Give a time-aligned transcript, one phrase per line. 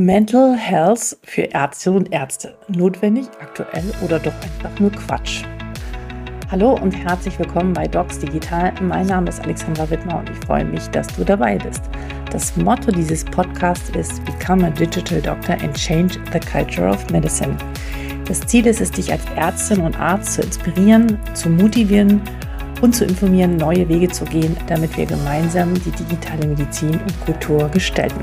[0.00, 2.56] Mental Health für Ärztinnen und Ärzte.
[2.68, 5.42] Notwendig, aktuell oder doch einfach nur Quatsch?
[6.52, 8.72] Hallo und herzlich willkommen bei Docs Digital.
[8.80, 11.82] Mein Name ist Alexandra Wittmer und ich freue mich, dass du dabei bist.
[12.30, 17.56] Das Motto dieses Podcasts ist Become a Digital Doctor and Change the Culture of Medicine.
[18.28, 22.22] Das Ziel ist es, dich als Ärztin und Arzt zu inspirieren, zu motivieren
[22.82, 27.68] und zu informieren, neue Wege zu gehen, damit wir gemeinsam die digitale Medizin und Kultur
[27.70, 28.22] gestalten.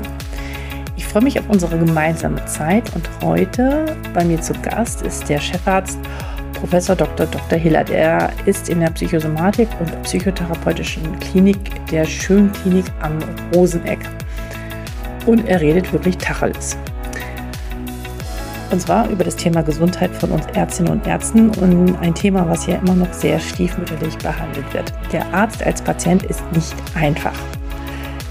[1.16, 5.40] Ich freue mich auf unsere gemeinsame Zeit und heute bei mir zu Gast ist der
[5.40, 5.98] Chefarzt
[6.52, 7.24] Professor Dr.
[7.24, 7.58] Dr.
[7.58, 7.88] Hillert.
[7.88, 11.56] Er ist in der Psychosomatik und psychotherapeutischen Klinik
[11.86, 13.16] der Schönklinik am
[13.54, 14.00] Roseneck.
[15.24, 16.76] Und er redet wirklich Tacheles.
[18.70, 22.66] Und zwar über das Thema Gesundheit von uns Ärztinnen und Ärzten und ein Thema, was
[22.66, 24.92] ja immer noch sehr stiefmütterlich behandelt wird.
[25.14, 27.32] Der Arzt als Patient ist nicht einfach.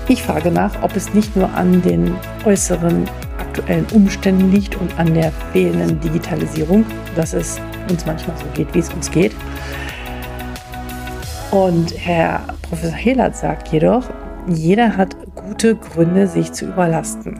[0.07, 3.09] Ich frage nach, ob es nicht nur an den äußeren
[3.39, 8.79] aktuellen Umständen liegt und an der fehlenden Digitalisierung, dass es uns manchmal so geht, wie
[8.79, 9.31] es uns geht.
[11.49, 14.03] Und Herr Professor Hehlert sagt jedoch,
[14.47, 17.39] jeder hat gute Gründe, sich zu überlasten.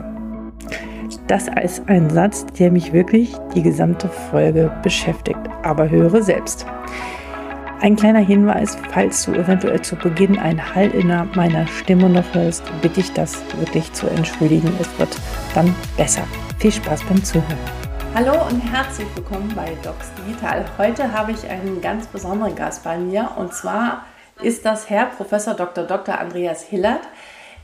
[1.28, 5.40] Das ist ein Satz, der mich wirklich die gesamte Folge beschäftigt.
[5.62, 6.66] Aber höre selbst.
[7.78, 12.62] Ein kleiner Hinweis, falls du eventuell zu Beginn ein Hall in meiner Stimme noch hörst,
[12.80, 14.72] bitte ich das wirklich zu entschuldigen.
[14.80, 15.14] Es wird
[15.54, 16.22] dann besser.
[16.58, 17.58] Viel Spaß beim Zuhören.
[18.14, 20.64] Hallo und herzlich willkommen bei Docs Digital.
[20.78, 24.06] Heute habe ich einen ganz besonderen Gast bei mir und zwar
[24.40, 25.84] ist das Herr Professor Dr.
[25.84, 26.18] Dr.
[26.18, 27.02] Andreas Hillert.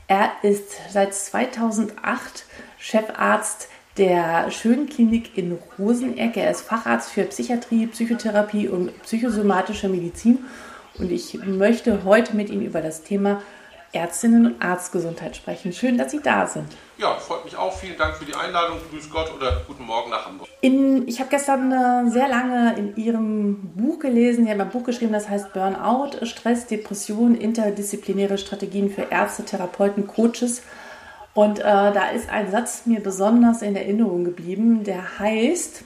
[0.07, 2.45] Er ist seit 2008
[2.77, 6.37] Chefarzt der Schönklinik in Roseneck.
[6.37, 10.39] Er ist Facharzt für Psychiatrie, Psychotherapie und psychosomatische Medizin.
[10.97, 13.41] Und ich möchte heute mit Ihnen über das Thema
[13.91, 15.71] Ärztinnen und Arztgesundheit sprechen.
[15.71, 16.65] Schön, dass Sie da sind.
[16.97, 17.77] Ja, freut mich auch.
[17.77, 18.77] Vielen Dank für die Einladung.
[18.89, 20.47] Grüß Gott oder guten Morgen nach Hamburg.
[20.61, 24.45] In, ich habe gestern äh, sehr lange in Ihrem Buch gelesen.
[24.45, 30.07] Sie haben ein Buch geschrieben, das heißt Burnout, Stress, Depression, interdisziplinäre Strategien für Ärzte, Therapeuten,
[30.07, 30.63] Coaches
[31.33, 35.83] und äh, da ist ein Satz mir besonders in Erinnerung geblieben, der heißt,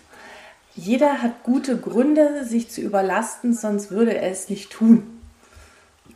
[0.76, 5.20] jeder hat gute Gründe, sich zu überlasten, sonst würde er es nicht tun.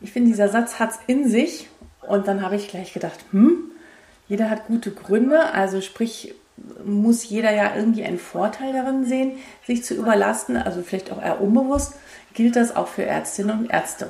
[0.00, 1.68] Ich finde, dieser Satz hat es in sich.
[2.02, 3.70] Und dann habe ich gleich gedacht, hm,
[4.28, 6.34] jeder hat gute Gründe, also sprich,
[6.84, 11.40] muss jeder ja irgendwie einen Vorteil darin sehen, sich zu überlasten, also vielleicht auch eher
[11.40, 11.94] unbewusst.
[12.34, 14.08] Gilt das auch für Ärztinnen und Ärzte?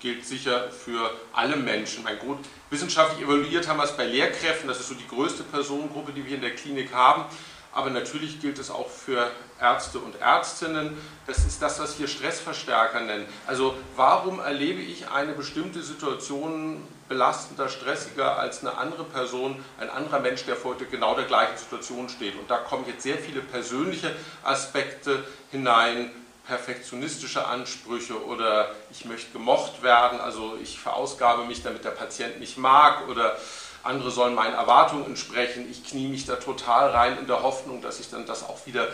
[0.00, 2.02] Gilt sicher für alle Menschen.
[2.02, 6.12] Mein Grund, wissenschaftlich evaluiert haben wir es bei Lehrkräften, das ist so die größte Personengruppe,
[6.12, 7.26] die wir in der Klinik haben.
[7.72, 10.96] Aber natürlich gilt es auch für Ärzte und Ärztinnen.
[11.26, 13.26] Das ist das, was wir Stressverstärker nennen.
[13.46, 20.20] Also warum erlebe ich eine bestimmte Situation belastender, stressiger als eine andere Person, ein anderer
[20.20, 22.34] Mensch, der vor genau der gleichen Situation steht?
[22.36, 25.22] Und da kommen jetzt sehr viele persönliche Aspekte
[25.52, 26.10] hinein,
[26.50, 32.56] perfektionistische Ansprüche oder ich möchte gemocht werden, also ich verausgabe mich, damit der Patient mich
[32.56, 33.38] mag oder
[33.84, 35.70] andere sollen meinen Erwartungen entsprechen.
[35.70, 38.88] Ich knie mich da total rein in der Hoffnung, dass ich dann das auch wieder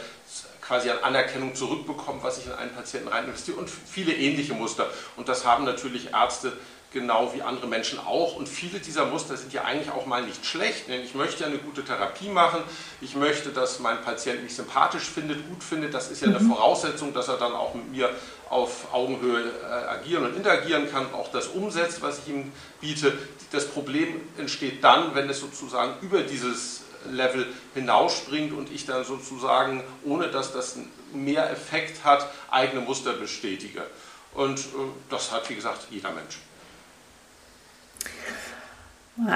[0.60, 4.90] quasi an Anerkennung zurückbekomme, was ich in einen Patienten rein investiere und viele ähnliche Muster.
[5.16, 6.52] Und das haben natürlich Ärzte
[6.96, 8.36] genau wie andere Menschen auch.
[8.36, 10.88] Und viele dieser Muster sind ja eigentlich auch mal nicht schlecht.
[10.88, 12.60] Denn ich möchte ja eine gute Therapie machen.
[13.02, 15.92] Ich möchte, dass mein Patient mich sympathisch findet, gut findet.
[15.92, 16.48] Das ist ja eine mhm.
[16.48, 18.10] Voraussetzung, dass er dann auch mit mir
[18.48, 23.12] auf Augenhöhe äh, agieren und interagieren kann, auch das umsetzt, was ich ihm biete.
[23.52, 29.84] Das Problem entsteht dann, wenn es sozusagen über dieses Level hinausspringt und ich dann sozusagen,
[30.04, 30.78] ohne dass das
[31.12, 33.82] mehr Effekt hat, eigene Muster bestätige.
[34.32, 34.62] Und äh,
[35.10, 36.38] das hat, wie gesagt, jeder Mensch.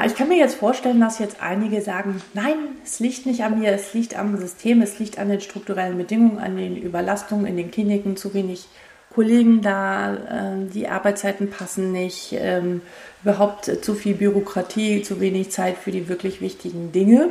[0.05, 3.73] Ich kann mir jetzt vorstellen, dass jetzt einige sagen, nein, es liegt nicht an mir,
[3.73, 7.71] es liegt am System, es liegt an den strukturellen Bedingungen, an den Überlastungen in den
[7.71, 8.67] Kliniken, zu wenig
[9.15, 12.83] Kollegen da, äh, die Arbeitszeiten passen nicht, ähm,
[13.23, 17.31] überhaupt zu viel Bürokratie, zu wenig Zeit für die wirklich wichtigen Dinge.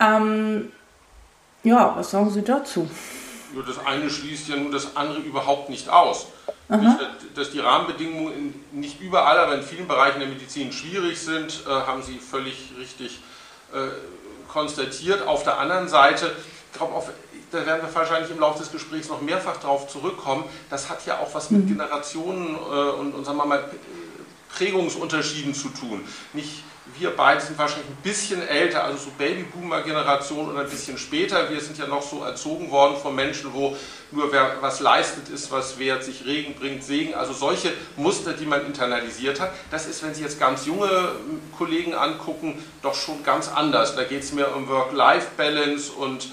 [0.00, 0.72] Ähm,
[1.62, 2.88] ja, was sagen Sie dazu?
[3.52, 6.26] Nur das eine schließt ja nur das andere überhaupt nicht aus.
[6.68, 6.98] Aha.
[7.34, 12.02] Dass die Rahmenbedingungen nicht überall, aber in vielen Bereichen der Medizin schwierig sind, äh, haben
[12.02, 13.20] Sie völlig richtig
[13.72, 13.88] äh,
[14.48, 15.26] konstatiert.
[15.26, 16.32] Auf der anderen Seite,
[16.72, 17.12] ich glaube,
[17.50, 21.18] da werden wir wahrscheinlich im Laufe des Gesprächs noch mehrfach darauf zurückkommen, das hat ja
[21.18, 21.68] auch was mit mhm.
[21.68, 23.70] Generationen äh, und, und sagen wir mal,
[24.62, 26.00] Prägungsunterschieden zu tun.
[26.32, 26.62] Nicht
[26.98, 31.48] wir beide sind wahrscheinlich ein bisschen älter, also so Babyboomer-Generation oder ein bisschen später.
[31.48, 33.76] Wir sind ja noch so erzogen worden von Menschen, wo
[34.10, 37.14] nur wer was leistet, ist was wert, sich Regen bringt, Segen.
[37.14, 39.52] Also solche Muster, die man internalisiert hat.
[39.70, 43.94] Das ist, wenn Sie jetzt ganz junge hm, Kollegen angucken, doch schon ganz anders.
[43.94, 46.30] Da geht es mehr um Work-Life-Balance und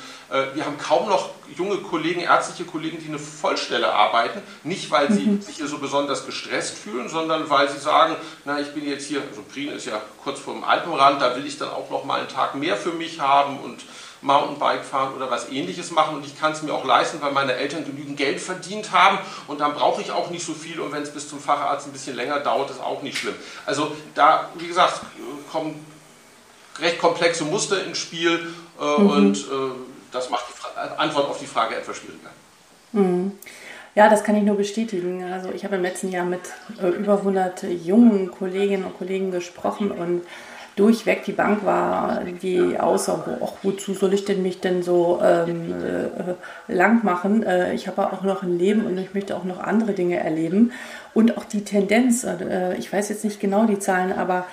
[0.54, 4.42] wir haben kaum noch junge Kollegen, ärztliche Kollegen, die eine Vollstelle arbeiten.
[4.64, 5.42] Nicht, weil sie mhm.
[5.42, 8.16] sich hier so besonders gestresst fühlen, sondern weil sie sagen,
[8.46, 11.46] na, ich bin jetzt hier, also Prien ist ja kurz vor dem Alpenrand, da will
[11.46, 13.84] ich dann auch noch mal einen Tag mehr für mich haben und
[14.22, 17.54] Mountainbike fahren oder was ähnliches machen und ich kann es mir auch leisten, weil meine
[17.54, 19.18] Eltern genügend Geld verdient haben
[19.48, 21.94] und dann brauche ich auch nicht so viel und wenn es bis zum Facharzt ein
[21.94, 23.36] bisschen länger dauert, ist auch nicht schlimm.
[23.66, 25.02] Also da, wie gesagt,
[25.52, 25.86] kommen
[26.80, 29.10] recht komplexe Muster ins Spiel äh, mhm.
[29.10, 29.42] und äh,
[30.12, 32.30] das macht die Antwort auf die Frage etwas schwieriger.
[32.92, 33.34] Mhm.
[33.96, 35.24] Ja, das kann ich nur bestätigen.
[35.32, 36.42] Also ich habe im letzten Jahr mit
[36.82, 40.22] äh, über 100 jungen Kolleginnen und Kollegen gesprochen und
[40.76, 45.74] durchweg die Bank war die Aussage, ach, wozu soll ich denn mich denn so ähm,
[45.74, 47.44] äh, lang machen?
[47.44, 50.72] Äh, ich habe auch noch ein Leben und ich möchte auch noch andere Dinge erleben.
[51.14, 54.46] Und auch die Tendenz, äh, ich weiß jetzt nicht genau die Zahlen, aber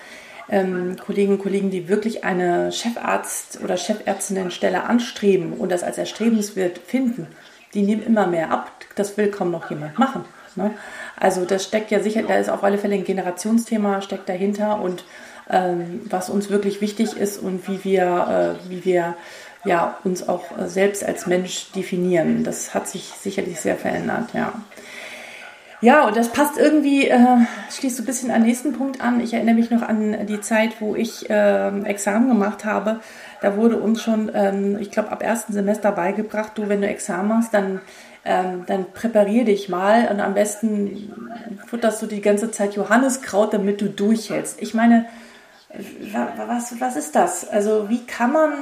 [0.48, 6.78] ähm, Kolleginnen und Kollegen, die wirklich eine Chefarzt- oder Chefärztinnenstelle anstreben und das als erstrebenswert
[6.78, 7.26] finden,
[7.74, 8.70] die nehmen immer mehr ab.
[8.94, 10.24] Das will kaum noch jemand machen.
[10.54, 10.72] Ne?
[11.16, 15.04] Also das steckt ja sicher, da ist auf alle Fälle ein Generationsthema, steckt dahinter und
[15.50, 19.14] ähm, was uns wirklich wichtig ist und wie wir, äh, wie wir
[19.64, 22.44] ja, uns auch selbst als Mensch definieren.
[22.44, 24.52] Das hat sich sicherlich sehr verändert, ja.
[25.82, 27.18] Ja, und das passt irgendwie, äh,
[27.70, 29.20] schließt so ein bisschen an den nächsten Punkt an.
[29.20, 33.00] Ich erinnere mich noch an die Zeit, wo ich äh, Examen gemacht habe.
[33.42, 37.28] Da wurde uns schon, ähm, ich glaube, ab ersten Semester beigebracht, du, wenn du Examen
[37.28, 37.82] machst, dann,
[38.24, 41.12] ähm, dann präparier dich mal und am besten
[41.66, 44.62] futterst du die ganze Zeit Johanniskraut, damit du durchhältst.
[44.62, 45.04] Ich meine,
[46.48, 47.46] was, was ist das?
[47.46, 48.52] Also wie kann man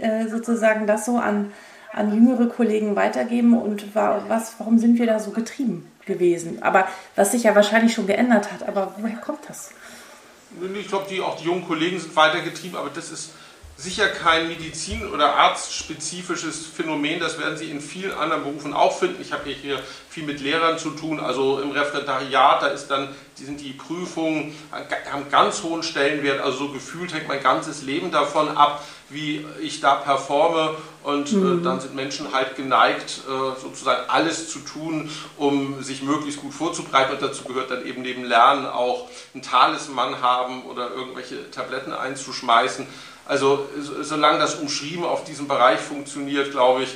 [0.00, 1.52] äh, sozusagen das so an,
[1.92, 5.86] an jüngere Kollegen weitergeben und was, warum sind wir da so getrieben?
[6.08, 6.60] Gewesen.
[6.62, 8.66] Aber was sich ja wahrscheinlich schon geändert hat.
[8.66, 9.70] Aber woher kommt das?
[10.74, 13.30] Ich glaube, die, auch die jungen Kollegen sind weitergetrieben, aber das ist
[13.78, 17.20] sicher kein medizin- oder arztspezifisches Phänomen.
[17.20, 19.22] Das werden Sie in vielen anderen Berufen auch finden.
[19.22, 19.80] Ich habe hier
[20.10, 23.08] viel mit Lehrern zu tun, also im Referendariat, da ist dann,
[23.38, 28.10] die sind die Prüfungen, haben ganz hohen Stellenwert, also so gefühlt hängt mein ganzes Leben
[28.10, 30.74] davon ab, wie ich da performe
[31.04, 31.60] und äh, mhm.
[31.60, 36.52] äh, dann sind Menschen halt geneigt, äh, sozusagen alles zu tun, um sich möglichst gut
[36.52, 41.92] vorzubereiten und dazu gehört dann eben neben Lernen auch ein Talisman haben oder irgendwelche Tabletten
[41.92, 42.86] einzuschmeißen.
[43.28, 43.68] Also
[44.00, 46.88] solange das umschrieben auf diesem Bereich funktioniert, glaube ich,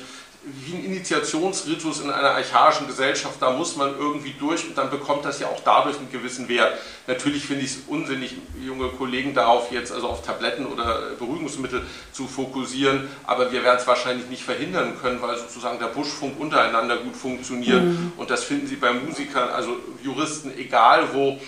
[0.45, 5.25] wie ein Initiationsritus in einer archaischen Gesellschaft, da muss man irgendwie durch und dann bekommt
[5.25, 6.73] das ja auch dadurch einen gewissen Wert.
[7.07, 12.27] Natürlich finde ich es unsinnig, junge Kollegen darauf jetzt, also auf Tabletten oder Beruhigungsmittel zu
[12.27, 17.15] fokussieren, aber wir werden es wahrscheinlich nicht verhindern können, weil sozusagen der Buschfunk untereinander gut
[17.15, 18.13] funktioniert mhm.
[18.17, 21.39] und das finden Sie bei Musikern, also Juristen, egal wo.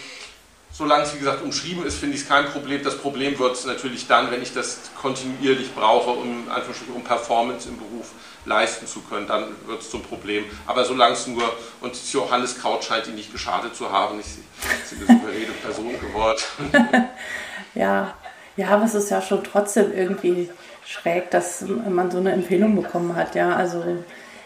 [0.76, 2.82] Solange es, wie gesagt, umschrieben ist, finde ich es kein Problem.
[2.82, 6.48] Das Problem wird es natürlich dann, wenn ich das kontinuierlich brauche, um,
[6.92, 8.10] um Performance im Beruf
[8.44, 10.44] leisten zu können, dann wird es zum Problem.
[10.66, 11.44] Aber solange es nur,
[11.80, 16.42] und Johannes Kraut scheint ihn nicht geschadet zu haben, ich bin eine souveräne Person geworden.
[17.76, 18.12] ja,
[18.56, 20.50] ja, aber es ist ja schon trotzdem irgendwie
[20.84, 23.36] schräg, dass man so eine Empfehlung bekommen hat.
[23.36, 24.04] Ja, also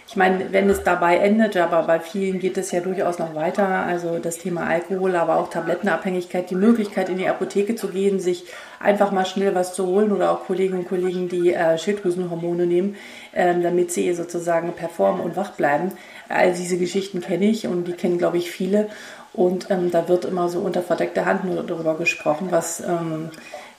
[0.08, 3.68] ich meine, wenn es dabei endet, aber bei vielen geht es ja durchaus noch weiter.
[3.68, 8.44] Also das Thema Alkohol, aber auch Tablettenabhängigkeit, die Möglichkeit in die Apotheke zu gehen, sich
[8.80, 12.96] einfach mal schnell was zu holen oder auch Kolleginnen und Kollegen, die äh, Schilddrüsenhormone nehmen,
[13.32, 15.92] äh, damit sie sozusagen performen und wach bleiben.
[16.30, 18.88] All diese Geschichten kenne ich und die kennen, glaube ich, viele.
[19.34, 23.28] Und ähm, da wird immer so unter verdeckter Hand nur darüber gesprochen, was ähm,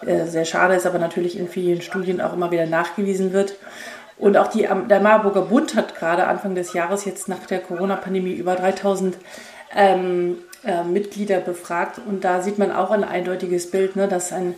[0.06, 3.56] äh, sehr schade ist, aber natürlich in vielen Studien auch immer wieder nachgewiesen wird.
[4.20, 8.34] Und auch die, der Marburger Bund hat gerade Anfang des Jahres jetzt nach der Corona-Pandemie
[8.34, 9.18] über 3000
[9.76, 12.02] ähm, äh, Mitglieder befragt.
[12.06, 14.56] Und da sieht man auch ein eindeutiges Bild, ne, dass ein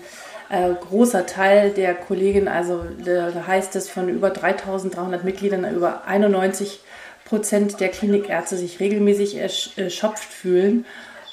[0.50, 6.82] äh, großer Teil der Kolleginnen, also da heißt es von über 3300 Mitgliedern, über 91
[7.26, 10.86] Prozent der Klinikärzte sich regelmäßig erschöpft fühlen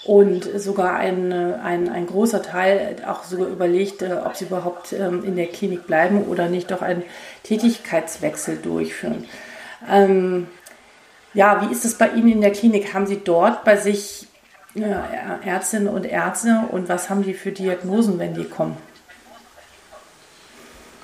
[0.04, 5.24] und sogar ein, ein, ein großer Teil auch sogar überlegt, äh, ob sie überhaupt ähm,
[5.24, 7.02] in der Klinik bleiben oder nicht doch einen
[7.42, 9.24] Tätigkeitswechsel durchführen.
[9.90, 10.46] Ähm,
[11.34, 12.94] ja, wie ist es bei Ihnen in der Klinik?
[12.94, 14.28] Haben Sie dort bei sich
[14.74, 18.76] äh, Ärztinnen und Ärzte und was haben die für Diagnosen, wenn die kommen?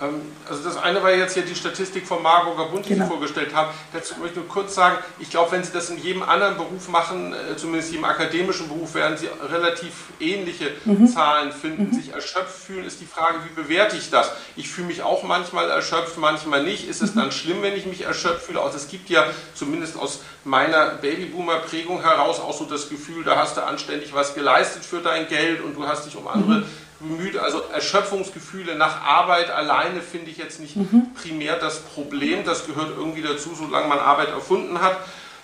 [0.03, 3.05] Ähm, also das eine war jetzt hier die Statistik vom Marburger Bund, die genau.
[3.05, 3.71] Sie vorgestellt haben.
[3.93, 6.89] Dazu möchte ich nur kurz sagen, ich glaube, wenn Sie das in jedem anderen Beruf
[6.89, 11.07] machen, äh, zumindest im akademischen Beruf, werden Sie relativ ähnliche mhm.
[11.09, 11.91] Zahlen finden.
[11.91, 11.95] Mhm.
[11.95, 14.33] Sich erschöpft fühlen, ist die Frage, wie bewerte ich das?
[14.57, 16.89] Ich fühle mich auch manchmal erschöpft, manchmal nicht.
[16.89, 17.21] Ist es mhm.
[17.21, 18.61] dann schlimm, wenn ich mich erschöpft fühle?
[18.61, 19.25] Also es gibt ja
[19.55, 24.85] zumindest aus meiner Babyboomer-Prägung heraus auch so das Gefühl, da hast du anständig was geleistet
[24.85, 26.67] für dein Geld und du hast dich um andere mhm
[27.01, 27.37] bemüht.
[27.37, 31.15] Also Erschöpfungsgefühle nach Arbeit alleine finde ich jetzt nicht mhm.
[31.15, 32.45] primär das Problem.
[32.45, 34.97] Das gehört irgendwie dazu, solange man Arbeit erfunden hat.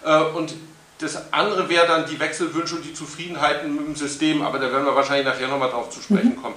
[0.04, 0.54] Äh, und
[0.98, 4.84] das andere wäre dann die Wechselwünsche und die Zufriedenheiten mit dem System, aber da werden
[4.84, 6.42] wir wahrscheinlich nachher nochmal drauf zu sprechen mhm.
[6.42, 6.54] kommen.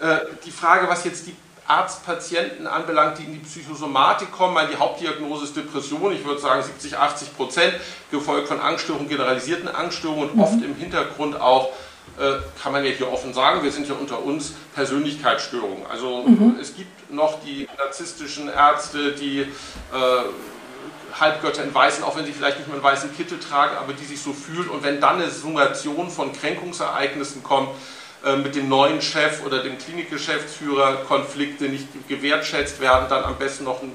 [0.00, 1.34] Äh, die Frage, was jetzt die
[1.66, 6.62] Arztpatienten anbelangt, die in die Psychosomatik kommen, meine, die Hauptdiagnose ist Depression, ich würde sagen
[6.62, 7.74] 70, 80 Prozent,
[8.10, 10.42] gefolgt von Angststörungen, generalisierten Angststörungen und mhm.
[10.42, 11.70] oft im Hintergrund auch
[12.62, 15.86] kann man ja hier offen sagen, wir sind ja unter uns Persönlichkeitsstörungen.
[15.86, 16.56] Also mhm.
[16.60, 19.46] es gibt noch die narzisstischen Ärzte, die äh,
[21.18, 24.04] Halbgötter in Weißen, auch wenn sie vielleicht nicht mehr einen weißen Kittel tragen, aber die
[24.04, 24.68] sich so fühlen.
[24.68, 27.70] Und wenn dann eine Summation von Kränkungsereignissen kommt,
[28.24, 33.64] äh, mit dem neuen Chef oder dem Klinikgeschäftsführer Konflikte nicht gewertschätzt werden, dann am besten
[33.64, 33.92] noch ein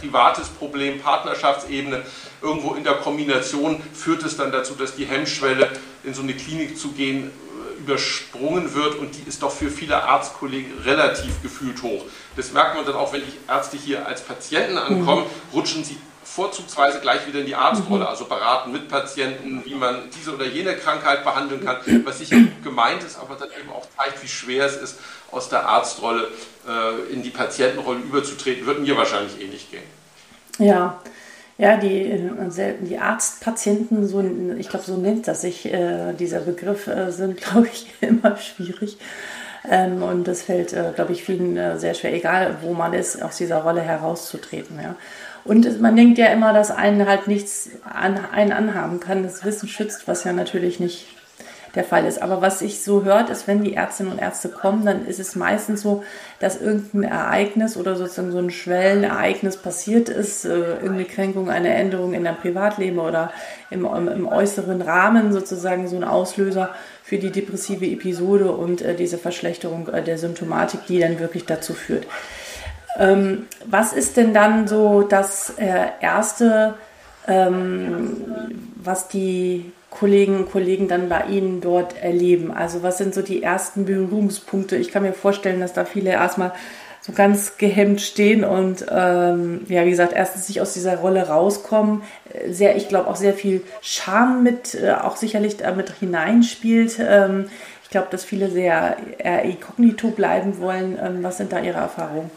[0.00, 2.02] privates Problem, Partnerschaftsebene,
[2.40, 5.68] irgendwo in der Kombination führt es dann dazu, dass die Hemmschwelle,
[6.04, 7.30] in so eine Klinik zu gehen,
[7.74, 12.04] übersprungen wird und die ist doch für viele Arztkollegen relativ gefühlt hoch.
[12.36, 15.58] Das merkt man dann auch, wenn die Ärzte hier als Patienten ankommen, mhm.
[15.58, 18.08] rutschen sie vorzugsweise gleich wieder in die Arztrolle, mhm.
[18.08, 23.02] also beraten mit Patienten, wie man diese oder jene Krankheit behandeln kann, was sicher gemeint
[23.04, 24.98] ist, aber dann eben auch zeigt, wie schwer es ist,
[25.30, 26.28] aus der Arztrolle
[26.66, 29.84] äh, in die Patientenrolle überzutreten, wird mir wahrscheinlich eh nicht gehen.
[30.58, 31.00] Ja,
[31.56, 34.24] ja, die, äh, die Arztpatienten, so,
[34.58, 38.98] ich glaube, so nennt das sich, äh, dieser Begriff, äh, sind, glaube ich, immer schwierig.
[39.68, 43.22] Ähm, und das fällt, äh, glaube ich, vielen äh, sehr schwer, egal wo man ist,
[43.22, 44.78] aus dieser Rolle herauszutreten.
[44.82, 44.96] Ja.
[45.44, 49.22] Und man denkt ja immer, dass einen halt nichts an einen anhaben kann.
[49.22, 51.06] Das Wissen schützt, was ja natürlich nicht
[51.74, 52.22] der Fall ist.
[52.22, 55.34] Aber was ich so hört, ist, wenn die Ärztinnen und Ärzte kommen, dann ist es
[55.34, 56.04] meistens so,
[56.38, 62.14] dass irgendein Ereignis oder sozusagen so ein Schwellenereignis passiert ist, äh, irgendeine Kränkung, eine Änderung
[62.14, 63.32] in der Privatleben oder
[63.70, 66.70] im, im äußeren Rahmen sozusagen so ein Auslöser
[67.02, 71.74] für die depressive Episode und äh, diese Verschlechterung äh, der Symptomatik, die dann wirklich dazu
[71.74, 72.06] führt.
[72.96, 75.54] Ähm, was ist denn dann so das
[76.00, 76.74] erste,
[77.26, 78.22] ähm,
[78.76, 82.50] was die Kolleginnen und Kollegen dann bei Ihnen dort erleben?
[82.50, 84.76] Also was sind so die ersten Berührungspunkte?
[84.76, 86.52] Ich kann mir vorstellen, dass da viele erstmal
[87.00, 92.02] so ganz gehemmt stehen und ähm, ja, wie gesagt, erstens sich aus dieser Rolle rauskommen.
[92.48, 96.98] Sehr, ich glaube auch sehr viel Scham mit, äh, auch sicherlich damit hineinspielt.
[96.98, 97.50] Ähm,
[97.82, 100.98] ich glaube, dass viele sehr eher inkognito bleiben wollen.
[100.98, 102.30] Ähm, was sind da Ihre Erfahrungen?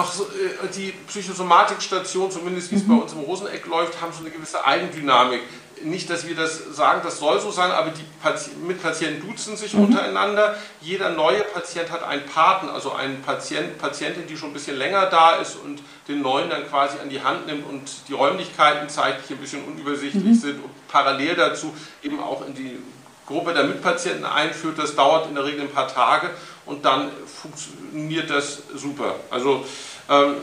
[0.00, 2.98] Ach, äh, die Psychosomatikstationen, zumindest wie es mhm.
[2.98, 5.40] bei uns im Roseneck läuft, haben so eine gewisse Eigendynamik.
[5.82, 9.74] Nicht, dass wir das sagen, das soll so sein, aber die Pati Mitpatienten duzen sich
[9.74, 9.86] mhm.
[9.86, 10.56] untereinander.
[10.80, 15.06] Jeder neue Patient hat einen Paten, also eine Patient, Patientin, die schon ein bisschen länger
[15.06, 19.28] da ist und den neuen dann quasi an die Hand nimmt und die Räumlichkeiten zeigt,
[19.28, 20.34] die ein bisschen unübersichtlich mhm.
[20.34, 21.74] sind und parallel dazu
[22.04, 22.78] eben auch in die
[23.26, 24.78] Gruppe der Mitpatienten einführt.
[24.78, 26.30] Das dauert in der Regel ein paar Tage
[26.68, 29.16] und dann funktioniert das super.
[29.30, 29.64] Also
[30.08, 30.36] ähm,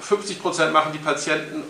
[0.00, 1.62] 50 Prozent machen die Patienten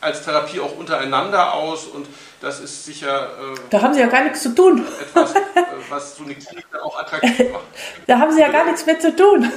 [0.00, 2.06] als Therapie auch untereinander aus und
[2.40, 3.26] das ist sicher.
[3.26, 4.86] Äh, da haben sie ja gar nichts zu tun.
[5.00, 5.40] Etwas, äh,
[5.90, 7.64] was so eine Klinik auch attraktiv macht.
[8.06, 9.50] da haben sie ja gar nichts mehr zu tun.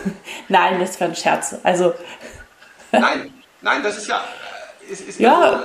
[0.50, 1.56] Nein, das ist für ein Scherz.
[1.64, 1.94] Also.
[2.92, 4.24] nein, nein, das ist ja.
[4.90, 5.32] Ist, ist ja.
[5.32, 5.62] ja äh,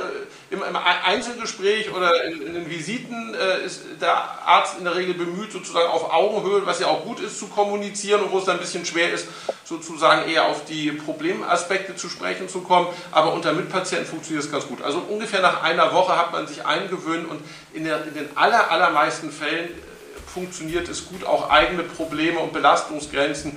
[0.51, 5.15] im, im Einzelgespräch oder in, in den Visiten äh, ist der Arzt in der Regel
[5.15, 8.57] bemüht, sozusagen auf Augenhöhe, was ja auch gut ist, zu kommunizieren und wo es dann
[8.57, 9.29] ein bisschen schwer ist,
[9.65, 12.89] sozusagen eher auf die Problemaspekte zu sprechen zu kommen.
[13.13, 14.83] Aber unter Mitpatienten funktioniert es ganz gut.
[14.83, 17.41] Also ungefähr nach einer Woche hat man sich eingewöhnt und
[17.75, 22.55] in, der, in den aller, allermeisten Fällen äh, funktioniert es gut, auch eigene Probleme und
[22.55, 23.55] Belastungsgrenzen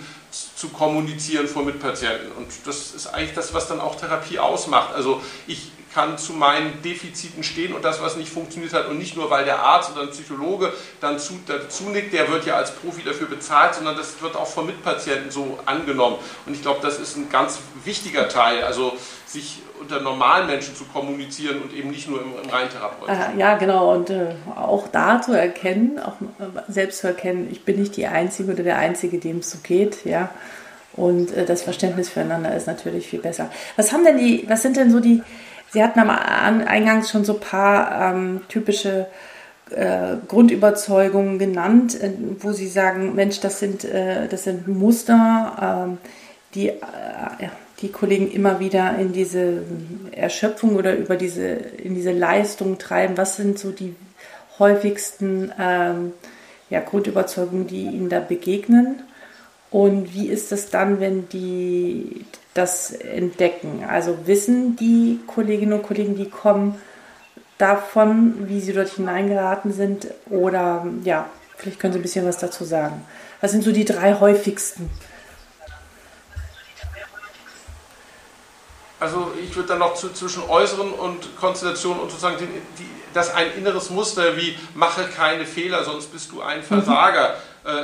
[0.56, 2.32] zu kommunizieren vor Mitpatienten.
[2.34, 4.94] Und das ist eigentlich das, was dann auch Therapie ausmacht.
[4.94, 9.16] Also ich kann zu meinen Defiziten stehen und das, was nicht funktioniert hat, und nicht
[9.16, 12.72] nur, weil der Arzt oder ein Psychologe dann zu, dazu nickt, der wird ja als
[12.72, 16.18] Profi dafür bezahlt, sondern das wird auch von Mitpatienten so angenommen.
[16.46, 18.94] Und ich glaube, das ist ein ganz wichtiger Teil, also
[19.26, 23.40] sich unter normalen Menschen zu kommunizieren und eben nicht nur im, im rein therapeutischen.
[23.40, 23.94] Ja, genau.
[23.94, 28.06] Und äh, auch da zu erkennen, auch äh, selbst zu erkennen, ich bin nicht die
[28.06, 30.30] Einzige oder der Einzige, dem es so geht, ja.
[30.94, 33.50] Und äh, das Verständnis füreinander ist natürlich viel besser.
[33.76, 35.24] Was haben denn die, was sind denn so die,
[35.72, 39.08] Sie hatten am Eingang schon so ein paar ähm, typische
[39.70, 45.98] äh, Grundüberzeugungen genannt, äh, wo Sie sagen, Mensch, das sind, äh, das sind Muster, ähm,
[46.54, 46.82] die äh,
[47.82, 49.64] die Kollegen immer wieder in diese
[50.12, 53.18] Erschöpfung oder über diese, in diese Leistung treiben.
[53.18, 53.96] Was sind so die
[54.60, 56.14] häufigsten ähm,
[56.70, 59.02] ja, Grundüberzeugungen, die Ihnen da begegnen?
[59.72, 63.86] Und wie ist es dann, wenn die das entdecken?
[63.88, 66.80] Also wissen die Kolleginnen und Kollegen, die kommen,
[67.62, 70.08] davon, wie sie dort hineingeraten sind?
[70.30, 73.06] Oder ja, vielleicht können Sie ein bisschen was dazu sagen.
[73.40, 74.90] Was sind so die drei häufigsten?
[79.00, 82.46] Also ich würde dann noch zu, zwischen äußeren und Konstellationen und sozusagen die,
[82.84, 86.64] die, das ein inneres Muster wie mache keine Fehler, sonst bist du ein mhm.
[86.64, 87.36] Versager.
[87.64, 87.70] Mhm.
[87.70, 87.84] Äh,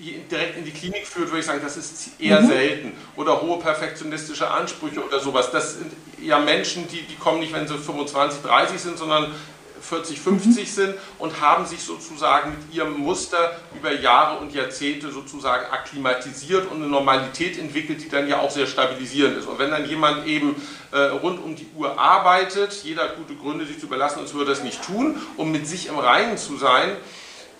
[0.00, 2.46] direkt in die Klinik führt, würde ich sagen, das ist eher mhm.
[2.48, 2.92] selten.
[3.16, 5.50] Oder hohe perfektionistische Ansprüche oder sowas.
[5.50, 9.32] Das sind ja Menschen, die, die kommen nicht, wenn sie 25, 30 sind, sondern
[9.80, 10.70] 40, 50 mhm.
[10.70, 16.78] sind und haben sich sozusagen mit ihrem Muster über Jahre und Jahrzehnte sozusagen akklimatisiert und
[16.78, 19.46] eine Normalität entwickelt, die dann ja auch sehr stabilisierend ist.
[19.46, 20.54] Und wenn dann jemand eben
[20.92, 24.50] äh, rund um die Uhr arbeitet, jeder hat gute Gründe, sich zu überlassen, und würde
[24.50, 26.96] das nicht tun, um mit sich im Reinen zu sein,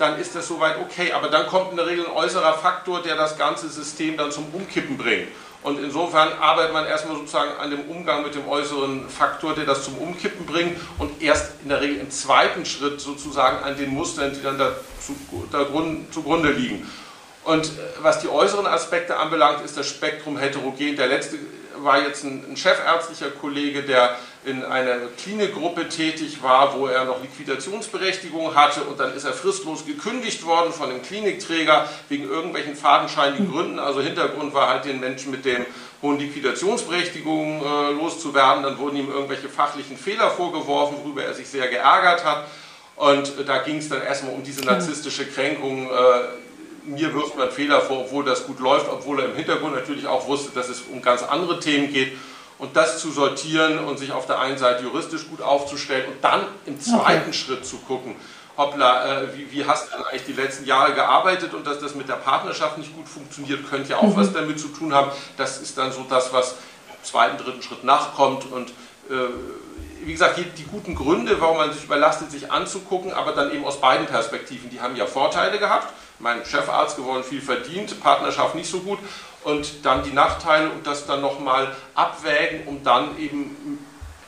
[0.01, 1.13] dann ist das soweit okay.
[1.13, 4.47] Aber dann kommt in der Regel ein äußerer Faktor, der das ganze System dann zum
[4.53, 5.29] Umkippen bringt.
[5.63, 9.85] Und insofern arbeitet man erstmal sozusagen an dem Umgang mit dem äußeren Faktor, der das
[9.85, 14.33] zum Umkippen bringt und erst in der Regel im zweiten Schritt sozusagen an den Mustern,
[14.33, 15.15] die dann da, zu,
[15.53, 16.91] da grund, zugrunde liegen.
[17.45, 17.69] Und äh,
[18.01, 20.97] was die äußeren Aspekte anbelangt, ist das Spektrum heterogen.
[20.97, 21.37] Der letzte
[21.85, 27.21] war jetzt ein, ein chefärztlicher Kollege, der in einer Klinikgruppe tätig war, wo er noch
[27.21, 33.51] Liquidationsberechtigung hatte und dann ist er fristlos gekündigt worden von dem Klinikträger wegen irgendwelchen fadenscheinigen.
[33.51, 33.79] Gründen.
[33.79, 35.67] Also Hintergrund war halt den Menschen mit den
[36.03, 38.63] hohen Liquidationsberechtigungen äh, loszuwerden.
[38.63, 42.47] Dann wurden ihm irgendwelche fachlichen Fehler vorgeworfen, worüber er sich sehr geärgert hat.
[42.97, 44.69] Und äh, da ging es dann erstmal um diese hm.
[44.69, 45.91] narzisstische Kränkung.
[45.91, 46.50] Äh,
[46.85, 50.27] mir wirft man Fehler vor, obwohl das gut läuft, obwohl er im Hintergrund natürlich auch
[50.27, 52.17] wusste, dass es um ganz andere Themen geht
[52.59, 56.47] und das zu sortieren und sich auf der einen Seite juristisch gut aufzustellen und dann
[56.67, 57.33] im zweiten okay.
[57.33, 58.15] Schritt zu gucken,
[58.57, 61.95] hoppla, äh, wie, wie, hast du denn eigentlich die letzten Jahre gearbeitet und dass das
[61.95, 64.17] mit der Partnerschaft nicht gut funktioniert, könnte ja auch mhm.
[64.17, 65.11] was damit zu tun haben.
[65.37, 68.71] Das ist dann so das, was im zweiten, dritten Schritt nachkommt und
[69.09, 69.15] äh,
[70.03, 73.65] wie gesagt, die, die, guten Gründe, warum man sich überlastet, sich anzugucken, aber dann eben
[73.65, 74.71] aus beiden Perspektiven.
[74.71, 78.99] Die haben ja Vorteile gehabt, mein Chefarzt geworden, viel verdient, Partnerschaft nicht so gut
[79.45, 83.79] und dann die Nachteile und das dann nochmal abwägen, um dann eben,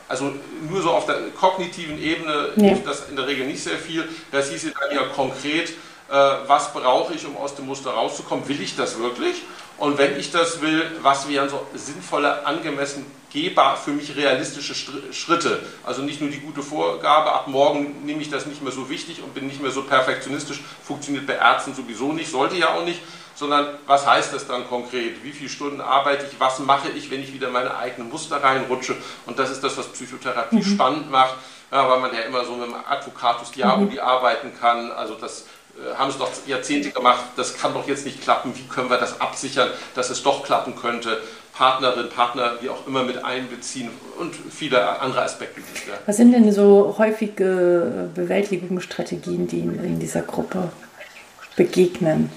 [0.07, 0.33] also
[0.69, 2.63] nur so auf der kognitiven Ebene ja.
[2.63, 4.07] hilft das in der Regel nicht sehr viel.
[4.31, 6.15] Das hieß dann ja konkret, äh,
[6.47, 8.47] was brauche ich, um aus dem Muster rauszukommen?
[8.47, 9.43] Will ich das wirklich?
[9.77, 14.75] Und wenn ich das will, was wären so sinnvolle, angemessen gehbar für mich realistische
[15.11, 15.59] Schritte?
[15.83, 19.21] Also nicht nur die gute Vorgabe, ab morgen nehme ich das nicht mehr so wichtig
[19.23, 23.01] und bin nicht mehr so perfektionistisch, funktioniert bei Ärzten sowieso nicht, sollte ja auch nicht,
[23.35, 25.23] sondern was heißt das dann konkret?
[25.23, 26.39] Wie viele Stunden arbeite ich?
[26.39, 28.95] Was mache ich, wenn ich wieder meine eigenen Muster reinrutsche?
[29.25, 30.63] Und das ist das, was Psychotherapie mhm.
[30.63, 31.35] spannend macht,
[31.71, 33.99] ja, weil man ja immer so mit dem Advocatus Diaboli mhm.
[33.99, 34.91] arbeiten kann.
[34.91, 35.45] Also das
[35.97, 39.19] haben es doch Jahrzehnte gemacht, das kann doch jetzt nicht klappen, wie können wir das
[39.19, 41.21] absichern, dass es doch klappen könnte.
[41.53, 45.61] Partnerin, Partner, wie auch immer mit einbeziehen und viele andere Aspekte.
[46.07, 50.71] Was sind denn so häufige Bewältigungsstrategien, die in, in dieser Gruppe
[51.55, 52.31] begegnen?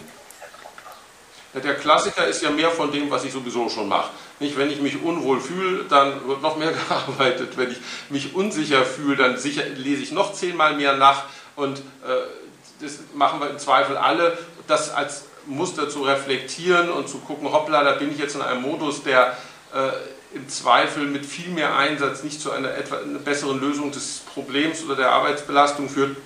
[1.55, 4.11] Der Klassiker ist ja mehr von dem, was ich sowieso schon mache.
[4.41, 7.57] Nicht, wenn ich mich unwohl fühle, dann wird noch mehr gearbeitet.
[7.57, 7.79] Wenn ich
[8.11, 11.25] mich unsicher fühle, dann sicher, lese ich noch zehnmal mehr nach.
[11.55, 12.46] Und äh,
[12.81, 14.37] das machen wir im Zweifel alle.
[14.67, 18.63] Das als Muster zu reflektieren und zu gucken, hoppla, da bin ich jetzt in einem
[18.63, 19.37] Modus, der
[19.75, 24.23] äh, im Zweifel mit viel mehr Einsatz nicht zu einer, etwa, einer besseren Lösung des
[24.35, 26.17] Problems oder der Arbeitsbelastung führt.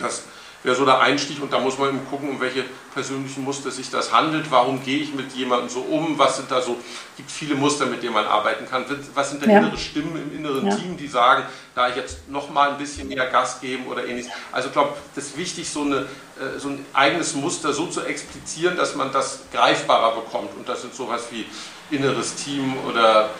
[0.00, 0.24] Das
[0.62, 3.90] wäre so der Einstieg und da muss man eben gucken, um welche persönlichen Muster sich
[3.90, 6.76] das handelt, warum gehe ich mit jemandem so um, was sind da so,
[7.16, 9.58] gibt viele Muster, mit denen man arbeiten kann, was sind da ja.
[9.58, 10.76] innere Stimmen im inneren ja.
[10.76, 14.30] Team, die sagen, da ich jetzt nochmal ein bisschen mehr Gas geben oder ähnliches.
[14.50, 18.02] Also ich glaube, das ist wichtig, so, eine, äh, so ein eigenes Muster so zu
[18.02, 21.46] explizieren, dass man das greifbarer bekommt und das sind sowas wie
[21.94, 23.30] inneres Team oder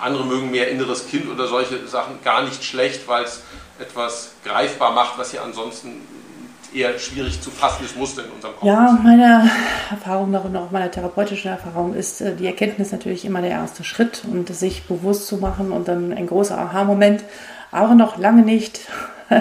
[0.00, 3.42] andere mögen mehr inneres Kind oder solche Sachen gar nicht schlecht, weil es
[3.78, 6.06] etwas greifbar macht, was ja ansonsten
[6.74, 9.50] eher schwierig zu fassendes Muster in unserem Kopf Ja, meine
[9.90, 13.84] Erfahrung noch und auch meine therapeutische Erfahrung ist äh, die Erkenntnis natürlich immer der erste
[13.84, 17.24] Schritt und sich bewusst zu machen und dann ein großer Aha-Moment,
[17.70, 18.80] aber noch lange nicht.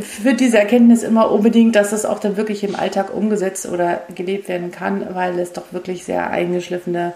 [0.00, 4.48] Führt diese Erkenntnis immer unbedingt, dass das auch dann wirklich im Alltag umgesetzt oder gelebt
[4.48, 7.14] werden kann, weil es doch wirklich sehr eingeschliffene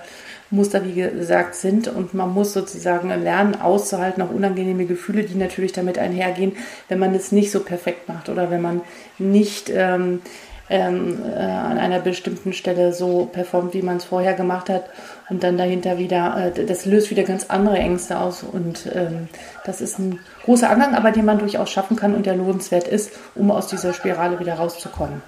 [0.51, 1.89] Muster, wie gesagt, sind.
[1.89, 6.57] Und man muss sozusagen lernen, auszuhalten, auch unangenehme Gefühle, die natürlich damit einhergehen,
[6.89, 8.81] wenn man es nicht so perfekt macht oder wenn man
[9.19, 10.21] nicht ähm,
[10.71, 14.85] ähm, äh, an einer bestimmten Stelle so performt, wie man es vorher gemacht hat.
[15.29, 18.45] Und dann dahinter wieder, äh, das löst wieder ganz andere Ängste aus.
[18.45, 19.29] Und ähm,
[19.65, 23.11] das ist ein großer Angang, aber den man durchaus schaffen kann und der lohnenswert ist,
[23.35, 25.23] um aus dieser Spirale wieder rauszukommen.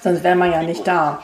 [0.00, 1.22] Sonst wäre man ja nicht da.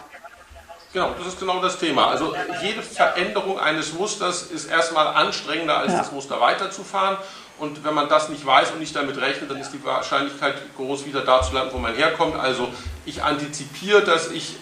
[0.94, 2.06] Genau, das ist genau das Thema.
[2.06, 5.98] Also jede Veränderung eines Musters ist erstmal anstrengender, als ja.
[5.98, 7.18] das Muster weiterzufahren.
[7.58, 11.04] Und wenn man das nicht weiß und nicht damit rechnet, dann ist die Wahrscheinlichkeit groß,
[11.04, 12.36] wieder da zu landen, wo man herkommt.
[12.36, 12.68] Also
[13.06, 14.56] ich antizipiere, dass ich äh,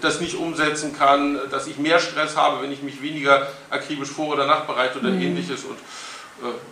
[0.00, 4.28] das nicht umsetzen kann, dass ich mehr Stress habe, wenn ich mich weniger akribisch vor-
[4.28, 5.20] oder nachbereite oder mhm.
[5.20, 5.64] ähnliches.
[5.64, 5.78] Und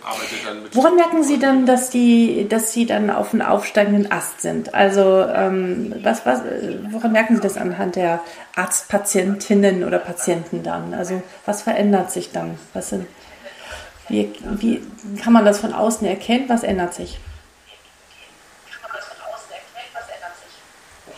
[0.03, 0.75] arbeitet dann mit.
[0.75, 4.73] Woran merken Sie dann, dass, die, dass Sie dann auf einem aufsteigenden Ast sind?
[4.73, 6.41] Also ähm, was, was,
[6.91, 8.21] woran merken Sie das anhand der
[8.55, 10.93] Arztpatientinnen oder Patienten dann?
[10.93, 12.57] Also was verändert sich dann?
[12.73, 13.05] Was sind,
[14.07, 14.81] wie, wie
[15.21, 16.45] kann man das von außen erkennen?
[16.47, 17.19] Was ändert sich?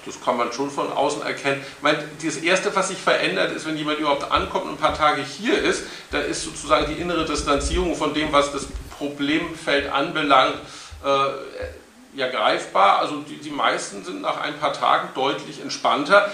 [0.05, 1.63] Das kann man schon von außen erkennen.
[1.81, 5.21] Meine, das Erste, was sich verändert, ist, wenn jemand überhaupt ankommt und ein paar Tage
[5.21, 10.55] hier ist, da ist sozusagen die innere Distanzierung von dem, was das Problemfeld anbelangt,
[11.03, 12.99] äh, ja greifbar.
[12.99, 16.31] Also die, die meisten sind nach ein paar Tagen deutlich entspannter.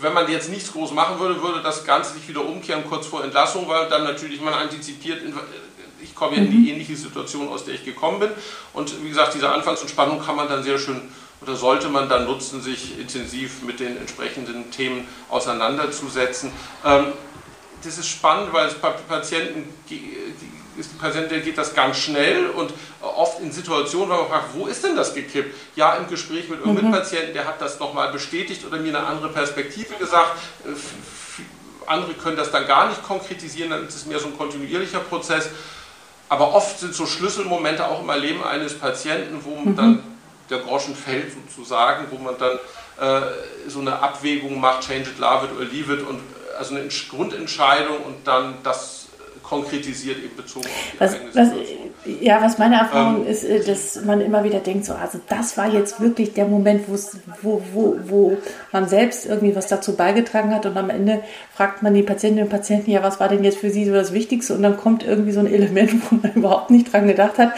[0.00, 3.24] Wenn man jetzt nichts groß machen würde, würde das Ganze sich wieder umkehren kurz vor
[3.24, 5.22] Entlassung, weil dann natürlich man antizipiert,
[6.02, 6.68] ich komme ja in die mhm.
[6.68, 8.30] ähnliche Situation, aus der ich gekommen bin.
[8.72, 11.00] Und wie gesagt, diese Anfangsentspannung kann man dann sehr schön
[11.40, 16.50] oder sollte man dann nutzen, sich intensiv mit den entsprechenden Themen auseinanderzusetzen.
[16.84, 17.12] Ähm,
[17.82, 19.72] das ist spannend, weil es Patienten,
[20.98, 24.96] Patienten geht das ganz schnell und oft in Situationen, wo man fragt, wo ist denn
[24.96, 25.54] das gekippt?
[25.76, 26.94] Ja, im Gespräch mit irgendeinem mhm.
[26.94, 30.36] Patienten, der hat das nochmal bestätigt oder mir eine andere Perspektive gesagt.
[30.64, 30.70] Äh,
[31.86, 35.48] andere können das dann gar nicht konkretisieren, dann ist es mehr so ein kontinuierlicher Prozess.
[36.28, 39.76] Aber oft sind so Schlüsselmomente auch im Erleben eines Patienten, wo man mhm.
[39.76, 40.15] dann
[40.50, 42.58] der Groschen fällt sozusagen, wo man dann
[43.00, 46.20] äh, so eine Abwägung macht, change it, love it or leave it und
[46.58, 49.08] also eine Grundentscheidung und dann das
[49.42, 51.94] konkretisiert eben bezogen auf die was, eigene Situation.
[52.20, 55.56] Ja, was meine Erfahrung ähm, ist, äh, dass man immer wieder denkt, so, also das
[55.56, 58.36] war jetzt wirklich der Moment, wo, wo, wo
[58.72, 61.20] man selbst irgendwie was dazu beigetragen hat und am Ende
[61.54, 64.12] fragt man die Patientinnen und Patienten, ja, was war denn jetzt für sie so das
[64.12, 64.54] Wichtigste?
[64.54, 67.52] Und dann kommt irgendwie so ein Element, wo man überhaupt nicht dran gedacht hat,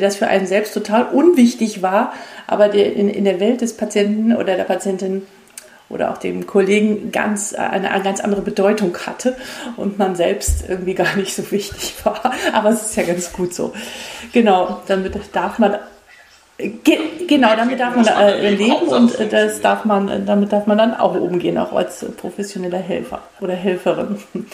[0.00, 2.12] das für einen selbst total unwichtig war,
[2.46, 5.22] aber in, in der Welt des Patienten oder der Patientin
[5.92, 9.36] oder auch dem Kollegen ganz, eine, eine ganz andere Bedeutung hatte
[9.76, 12.32] und man selbst irgendwie gar nicht so wichtig war.
[12.52, 13.72] Aber es ist ja ganz gut so.
[14.32, 15.76] Genau, damit darf man
[16.84, 20.78] Ge genau, damit darf man äh, leben und äh, das darf man, damit darf man
[20.78, 24.16] dann auch umgehen, auch als professioneller Helfer oder Helferin.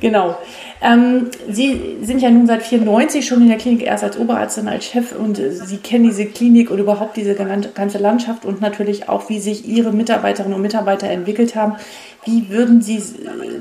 [0.00, 0.36] genau.
[0.80, 4.68] Ähm, Sie sind ja nun seit 94 schon in der Klinik, erst als Oberarzt, dann
[4.68, 9.08] als Chef und äh, Sie kennen diese Klinik und überhaupt diese ganze Landschaft und natürlich
[9.08, 11.76] auch, wie sich Ihre Mitarbeiterinnen und Mitarbeiter entwickelt haben.
[12.24, 13.02] Wie würden Sie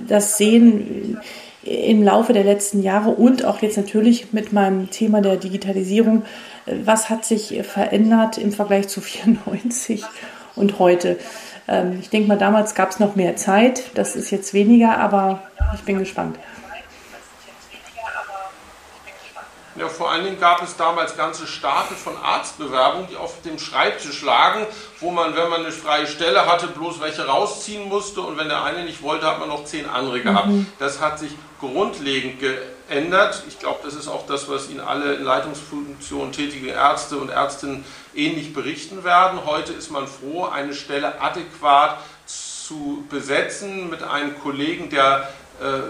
[0.07, 1.19] das sehen?
[1.65, 6.23] Im Laufe der letzten Jahre und auch jetzt natürlich mit meinem Thema der Digitalisierung
[6.65, 10.04] was hat sich verändert im Vergleich zu 94
[10.56, 11.17] und heute?
[11.67, 13.91] Ähm, ich denke mal, damals gab es noch mehr Zeit.
[13.95, 15.43] Das ist jetzt weniger, aber
[15.75, 16.38] ich bin gespannt.
[19.75, 24.21] Ja, vor allen Dingen gab es damals ganze Stapel von Arztbewerbungen, die auf dem Schreibtisch
[24.21, 24.65] lagen,
[25.01, 28.63] wo man, wenn man eine freie Stelle hatte, bloß welche rausziehen musste und wenn der
[28.63, 30.47] eine nicht wollte, hat man noch zehn andere gehabt.
[30.47, 30.67] Mhm.
[30.79, 33.43] Das hat sich grundlegend geändert.
[33.49, 37.83] Ich glaube, das ist auch das, was Ihnen alle in Leitungsfunktionen tätige Ärzte und Ärztinnen
[38.13, 39.45] ähnlich berichten werden.
[39.45, 45.29] Heute ist man froh, eine Stelle adäquat zu besetzen mit einem Kollegen, der
[45.61, 45.81] äh,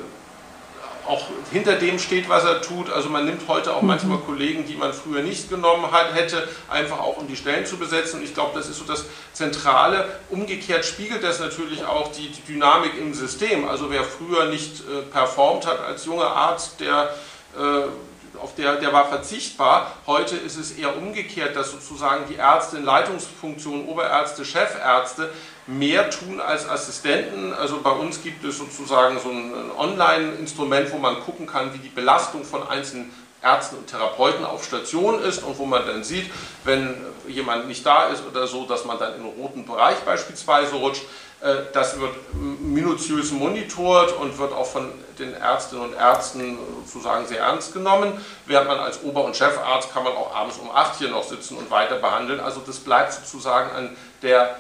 [1.07, 2.89] auch hinter dem steht, was er tut.
[2.89, 3.89] Also man nimmt heute auch mhm.
[3.89, 7.77] manchmal Kollegen, die man früher nicht genommen hat, hätte, einfach auch um die Stellen zu
[7.77, 8.19] besetzen.
[8.19, 10.07] Und ich glaube, das ist so das Zentrale.
[10.29, 13.67] Umgekehrt spiegelt das natürlich auch die, die Dynamik im System.
[13.67, 17.13] Also wer früher nicht äh, performt hat als junger Arzt, der
[17.57, 19.93] äh, auf der, der war verzichtbar.
[20.07, 25.29] Heute ist es eher umgekehrt, dass sozusagen die Ärzte in Leitungsfunktionen, Oberärzte, Chefärzte
[25.67, 27.53] mehr tun als Assistenten.
[27.53, 31.89] Also bei uns gibt es sozusagen so ein Online-Instrument, wo man gucken kann, wie die
[31.89, 36.31] Belastung von einzelnen Ärzten und Therapeuten auf Station ist und wo man dann sieht,
[36.63, 36.95] wenn
[37.27, 41.03] jemand nicht da ist oder so, dass man dann in einen roten Bereich beispielsweise rutscht.
[41.41, 47.41] Äh, das wird minutiös monitort und wird auch von den Ärztinnen und Ärzten sozusagen sehr
[47.41, 48.13] ernst genommen.
[48.47, 51.57] Während man als Ober- und Chefarzt kann man auch abends um 8 hier noch sitzen
[51.57, 52.39] und weiter behandeln.
[52.39, 54.55] Also das bleibt sozusagen an der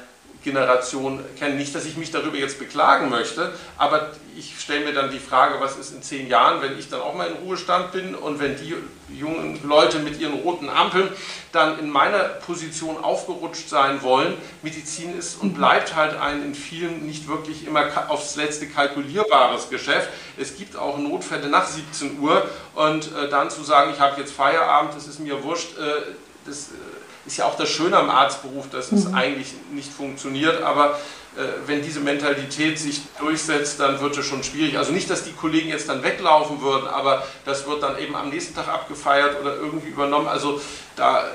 [0.45, 1.57] Generation kennen.
[1.57, 5.59] Nicht, dass ich mich darüber jetzt beklagen möchte, aber ich stelle mir dann die Frage,
[5.59, 8.55] was ist in zehn Jahren, wenn ich dann auch mal in Ruhestand bin und wenn
[8.55, 8.75] die
[9.13, 11.09] jungen Leute mit ihren roten Ampeln
[11.51, 14.35] dann in meiner Position aufgerutscht sein wollen.
[14.61, 20.09] Medizin ist und bleibt halt ein in vielen nicht wirklich immer aufs letzte kalkulierbares Geschäft.
[20.37, 24.33] Es gibt auch Notfälle nach 17 Uhr und äh, dann zu sagen, ich habe jetzt
[24.33, 26.13] Feierabend, das ist mir wurscht, äh,
[26.45, 26.94] das äh,
[27.25, 29.15] ist ja auch das Schöne am Arztberuf, dass es mhm.
[29.15, 30.99] eigentlich nicht funktioniert, aber
[31.37, 34.77] äh, wenn diese Mentalität sich durchsetzt, dann wird es schon schwierig.
[34.77, 38.29] Also nicht, dass die Kollegen jetzt dann weglaufen würden, aber das wird dann eben am
[38.29, 40.27] nächsten Tag abgefeiert oder irgendwie übernommen.
[40.27, 40.61] Also
[40.95, 41.25] da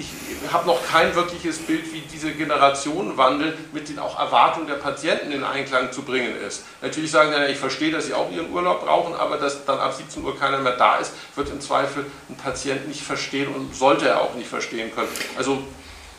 [0.00, 5.30] ich habe noch kein wirkliches Bild, wie diese Generationenwandel mit den auch Erwartungen der Patienten
[5.30, 6.64] in Einklang zu bringen ist.
[6.80, 9.94] Natürlich sagen sie, ich verstehe, dass sie auch ihren Urlaub brauchen, aber dass dann ab
[9.94, 14.08] 17 Uhr keiner mehr da ist, wird im Zweifel ein Patient nicht verstehen und sollte
[14.08, 15.08] er auch nicht verstehen können.
[15.36, 15.62] Also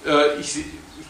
[0.05, 0.63] äh, ich,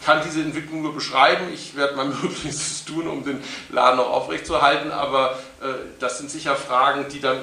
[0.04, 1.44] kann diese Entwicklung nur beschreiben.
[1.54, 5.66] Ich werde mein Möglichstes tun, um den Laden noch aufrechtzuerhalten, aber äh,
[6.00, 7.38] das sind sicher Fragen, die dann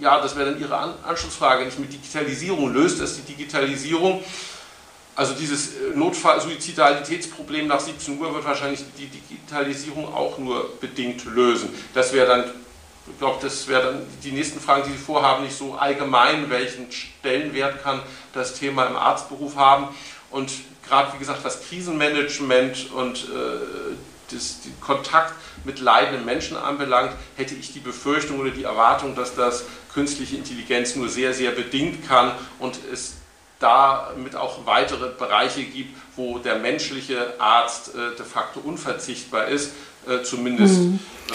[0.00, 4.22] ja, das wäre dann Ihre Anschlussfrage, nicht mit Digitalisierung löst es die Digitalisierung
[5.20, 11.68] also dieses äh, Notfall-Suizidalitätsproblem nach 17 Uhr wird wahrscheinlich die Digitalisierung auch nur bedingt lösen.
[11.92, 12.44] Das wäre dann,
[13.06, 16.90] ich glaube, das wäre dann die nächsten Fragen, die Sie vorhaben, nicht so allgemein, welchen
[16.90, 18.00] Stellenwert kann
[18.32, 19.88] das Thema im Arztberuf haben.
[20.30, 20.50] Und
[20.88, 23.94] gerade, wie gesagt, was Krisenmanagement und äh,
[24.30, 29.34] das, den Kontakt mit leidenden Menschen anbelangt, hätte ich die Befürchtung oder die Erwartung, dass
[29.34, 33.19] das künstliche Intelligenz nur sehr, sehr bedingt kann und es
[33.60, 39.72] damit auch weitere Bereiche gibt, wo der menschliche Arzt äh, de facto unverzichtbar ist,
[40.08, 40.80] äh, zumindest.
[40.80, 40.98] Mhm.
[41.28, 41.34] Äh,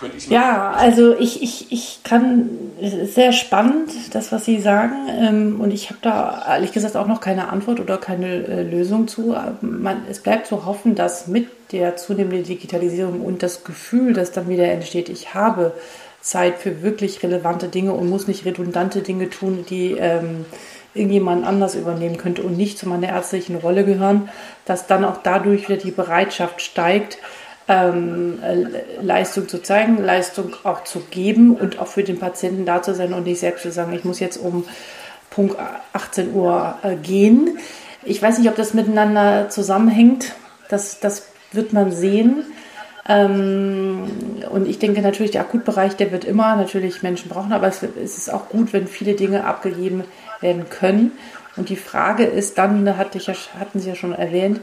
[0.00, 2.48] könnte ich ja, also ich, ich, ich kann,
[2.80, 4.94] es ist sehr spannend, das, was Sie sagen.
[5.08, 9.08] Ähm, und ich habe da ehrlich gesagt auch noch keine Antwort oder keine äh, Lösung
[9.08, 9.36] zu.
[9.60, 14.48] Man, es bleibt zu hoffen, dass mit der zunehmenden Digitalisierung und das Gefühl, das dann
[14.48, 15.72] wieder entsteht, ich habe
[16.20, 20.44] Zeit für wirklich relevante Dinge und muss nicht redundante Dinge tun, die ähm,
[20.94, 24.28] irgendjemand anders übernehmen könnte und nicht zu meiner ärztlichen Rolle gehören,
[24.64, 27.18] dass dann auch dadurch wieder die Bereitschaft steigt,
[27.68, 32.82] ähm, äh, Leistung zu zeigen, Leistung auch zu geben und auch für den Patienten da
[32.82, 34.64] zu sein und nicht selbst zu sagen, ich muss jetzt um
[35.30, 35.56] Punkt
[35.92, 37.58] 18 Uhr äh, gehen.
[38.02, 40.32] Ich weiß nicht, ob das miteinander zusammenhängt.
[40.68, 42.44] Das, das wird man sehen.
[43.08, 44.04] Ähm,
[44.50, 48.32] und ich denke natürlich, der Akutbereich, der wird immer natürlich Menschen brauchen, aber es, ist
[48.32, 50.04] auch gut, wenn viele Dinge abgegeben
[50.40, 51.12] werden können.
[51.56, 54.60] Und die Frage ist dann, da hatte ich ja, hatten Sie ja schon erwähnt,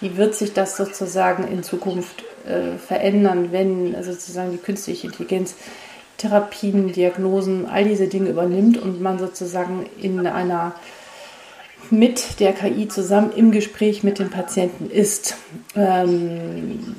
[0.00, 5.54] wie wird sich das sozusagen in Zukunft äh, verändern, wenn sozusagen die künstliche Intelligenz
[6.18, 10.74] Therapien, Diagnosen, all diese Dinge übernimmt und man sozusagen in einer
[11.90, 15.36] mit der KI zusammen im Gespräch mit dem Patienten ist.
[15.76, 16.96] Ähm,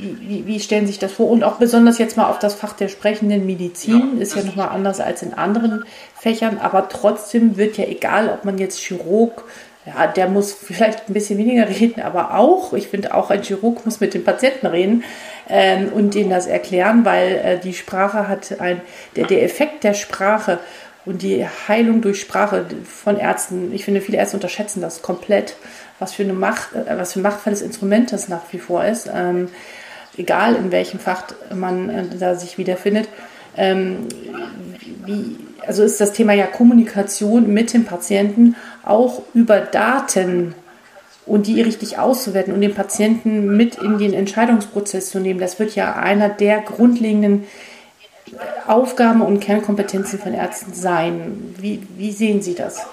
[0.00, 1.28] wie, wie, stellen Sie sich das vor?
[1.28, 4.68] Und auch besonders jetzt mal auf das Fach der sprechenden Medizin, ja, ist ja nochmal
[4.68, 5.84] anders als in anderen
[6.14, 9.44] Fächern, aber trotzdem wird ja egal, ob man jetzt Chirurg,
[9.86, 13.84] ja, der muss vielleicht ein bisschen weniger reden, aber auch, ich finde auch ein Chirurg
[13.84, 15.04] muss mit dem Patienten reden
[15.48, 18.80] ähm, und denen das erklären, weil äh, die Sprache hat ein,
[19.16, 20.58] der, der Effekt der Sprache
[21.06, 25.56] und die Heilung durch Sprache von Ärzten, ich finde, viele Ärzte unterschätzen das komplett,
[25.98, 29.10] was für, eine Macht, äh, was für ein machtvolles Instrument das nach wie vor ist.
[29.12, 29.48] Ähm,
[30.16, 33.08] egal in welchem Fach man äh, da sich wiederfindet.
[33.56, 34.08] Ähm,
[35.06, 40.54] wie, also ist das Thema ja Kommunikation mit dem Patienten auch über Daten
[41.26, 45.38] und die richtig auszuwerten und den Patienten mit in den Entscheidungsprozess zu nehmen.
[45.38, 47.44] Das wird ja einer der grundlegenden
[48.66, 51.54] Aufgaben und Kernkompetenzen von Ärzten sein.
[51.58, 52.86] Wie, wie sehen Sie das?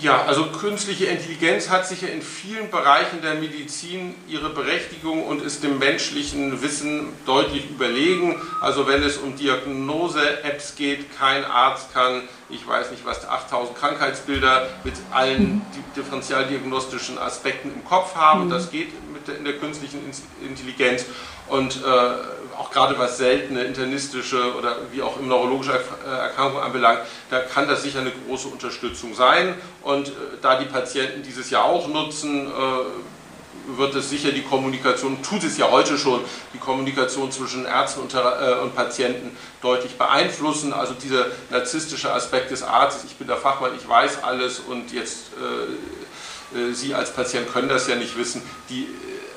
[0.00, 5.42] Ja, also künstliche Intelligenz hat sich ja in vielen Bereichen der Medizin ihre Berechtigung und
[5.42, 8.40] ist dem menschlichen Wissen deutlich überlegen.
[8.60, 14.68] Also wenn es um Diagnose-Apps geht, kein Arzt kann, ich weiß nicht was, 8000 Krankheitsbilder
[14.84, 15.62] mit allen mhm.
[15.96, 18.44] differentialdiagnostischen Aspekten im Kopf haben.
[18.44, 18.50] Mhm.
[18.50, 19.98] Das geht mit der, in der künstlichen
[20.46, 21.06] Intelligenz.
[21.48, 21.78] Und äh,
[22.58, 27.68] auch gerade was seltene internistische oder wie auch im neurologische äh, Erkrankungen anbelangt, da kann
[27.68, 29.54] das sicher eine große Unterstützung sein.
[29.82, 32.50] Und äh, da die Patienten dieses Jahr auch nutzen, äh,
[33.76, 36.20] wird es sicher die Kommunikation, tut es ja heute schon,
[36.54, 38.18] die Kommunikation zwischen Ärzten und, äh,
[38.62, 40.72] und Patienten deutlich beeinflussen.
[40.72, 45.32] Also dieser narzisstische Aspekt des Arztes, ich bin der Fachmann, ich weiß alles und jetzt
[45.34, 48.40] äh, Sie als Patient können das ja nicht wissen,
[48.70, 48.88] die,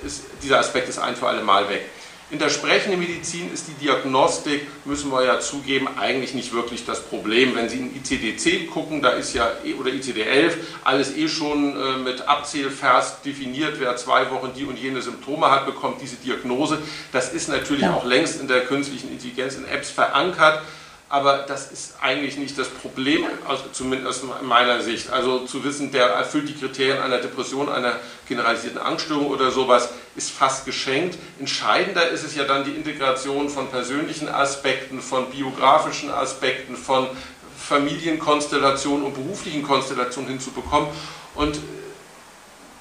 [0.01, 1.89] ist, dieser Aspekt ist ein für alle Mal weg.
[2.31, 7.01] In der sprechenden Medizin ist die Diagnostik, müssen wir ja zugeben, eigentlich nicht wirklich das
[7.01, 7.55] Problem.
[7.57, 10.53] Wenn Sie in ICD-10 gucken, da ist ja, eh, oder ICD-11,
[10.85, 15.65] alles eh schon äh, mit Abzählvers definiert, wer zwei Wochen die und jene Symptome hat,
[15.65, 16.77] bekommt diese Diagnose.
[17.11, 17.95] Das ist natürlich ja.
[17.95, 20.61] auch längst in der künstlichen Intelligenz in Apps verankert
[21.11, 25.11] aber das ist eigentlich nicht das Problem, also zumindest in meiner Sicht.
[25.11, 27.97] Also zu wissen, der erfüllt die Kriterien einer Depression, einer
[28.29, 31.17] generalisierten Angststörung oder sowas, ist fast geschenkt.
[31.37, 37.07] Entscheidender ist es ja dann die Integration von persönlichen Aspekten, von biografischen Aspekten, von
[37.57, 40.87] Familienkonstellationen und beruflichen Konstellationen hinzubekommen.
[41.35, 41.59] Und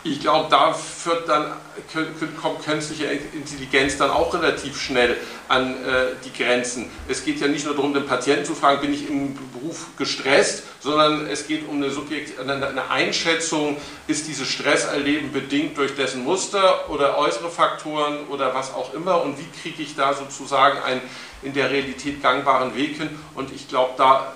[0.03, 0.75] ich glaube, da
[1.27, 1.53] dann,
[2.41, 5.17] kommt künstliche Intelligenz dann auch relativ schnell
[5.49, 6.91] an äh, die Grenzen.
[7.07, 10.65] Es geht ja nicht nur darum, den Patienten zu fragen, bin ich im Beruf gestresst,
[10.81, 16.89] sondern es geht um eine, Subjekt, eine Einschätzung, ist dieses Stresserleben bedingt durch dessen Muster
[16.89, 21.03] oder äußere Faktoren oder was auch immer und wie kriege ich da sozusagen einen
[21.43, 23.11] in der Realität gangbaren Weg hin.
[23.35, 24.33] Und ich glaube, da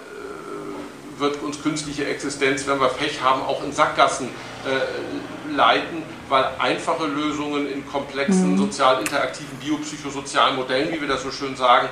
[1.17, 4.29] äh, wird uns künstliche Existenz, wenn wir Pech haben, auch in Sackgassen
[4.67, 8.59] äh, leiten, weil einfache Lösungen in komplexen mhm.
[8.59, 11.89] sozial interaktiven biopsychosozialen Modellen, wie wir das so schön sagen,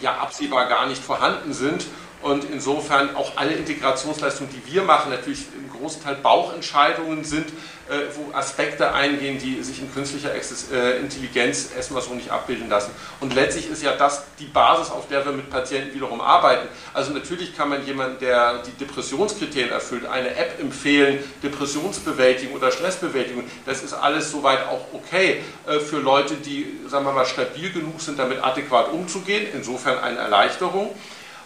[0.00, 1.86] ja absehbar gar nicht vorhanden sind
[2.22, 7.48] und insofern auch alle Integrationsleistungen, die wir machen, natürlich im großen Teil Bauchentscheidungen sind,
[7.88, 12.92] äh, wo Aspekte eingehen, die sich in künstlicher äh, Intelligenz erstmal so nicht abbilden lassen.
[13.20, 16.68] Und letztlich ist ja das die Basis, auf der wir mit Patienten wiederum arbeiten.
[16.92, 23.44] Also natürlich kann man jemanden, der die Depressionskriterien erfüllt, eine App empfehlen, Depressionsbewältigung oder Stressbewältigung.
[23.64, 28.00] Das ist alles soweit auch okay äh, für Leute, die, sagen wir mal, stabil genug
[28.00, 29.46] sind, damit adäquat umzugehen.
[29.54, 30.94] Insofern eine Erleichterung.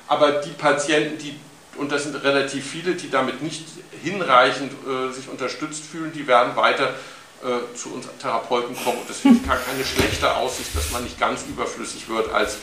[0.06, 1.34] Aber die Patienten, die,
[1.76, 3.64] und das sind relativ viele, die damit nicht
[4.02, 6.94] hinreichend äh, sich unterstützt fühlen, die werden weiter
[7.42, 8.98] äh, zu uns Therapeuten kommen.
[8.98, 12.58] Und das finde ich gar keine schlechte Aussicht, dass man nicht ganz überflüssig wird als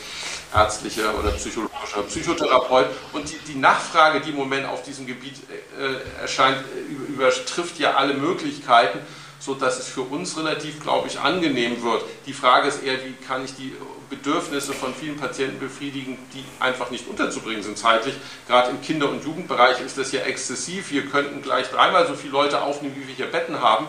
[0.54, 2.88] ärztlicher oder psychologischer Psychotherapeut.
[3.14, 5.38] Und die, die Nachfrage, die im Moment auf diesem Gebiet
[5.80, 9.00] äh, erscheint, äh, übertrifft ja alle Möglichkeiten
[9.42, 12.04] sodass es für uns relativ, glaube ich, angenehm wird.
[12.28, 13.74] Die Frage ist eher, wie kann ich die
[14.12, 18.14] Bedürfnisse von vielen Patienten befriedigen, die einfach nicht unterzubringen sind zeitlich.
[18.48, 20.92] Gerade im Kinder- und Jugendbereich ist das ja exzessiv.
[20.92, 23.88] Wir könnten gleich dreimal so viele Leute aufnehmen, wie wir hier Betten haben.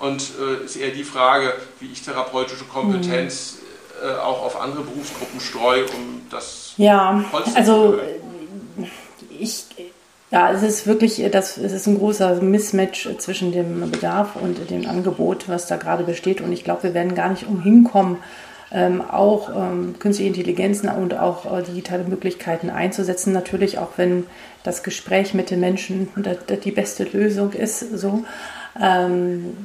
[0.00, 3.58] Und äh, ist eher die Frage, wie ich therapeutische Kompetenz
[4.02, 7.98] äh, auch auf andere Berufsgruppen streue, um das ja, also
[9.38, 9.64] ich
[10.30, 14.86] ja, es ist wirklich, das, es ist ein großer Mismatch zwischen dem Bedarf und dem
[14.86, 16.42] Angebot, was da gerade besteht.
[16.42, 18.18] Und ich glaube, wir werden gar nicht umhin kommen,
[18.72, 23.32] ähm, auch ähm, künstliche Intelligenzen und auch äh, digitale Möglichkeiten einzusetzen.
[23.32, 24.26] Natürlich auch, wenn
[24.62, 26.08] das Gespräch mit den Menschen
[26.64, 27.80] die beste Lösung ist.
[27.98, 28.24] So.
[28.80, 29.56] Ähm,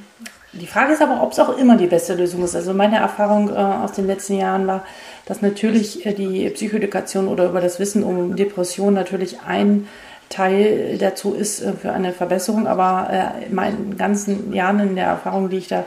[0.53, 2.55] die Frage ist aber, ob es auch immer die beste Lösung ist.
[2.55, 4.85] Also meine Erfahrung äh, aus den letzten Jahren war,
[5.25, 9.87] dass natürlich äh, die Psychoedukation oder über das Wissen um Depression natürlich ein
[10.29, 12.67] Teil dazu ist äh, für eine Verbesserung.
[12.67, 15.85] Aber äh, in meinen ganzen Jahren in der Erfahrung, die ich da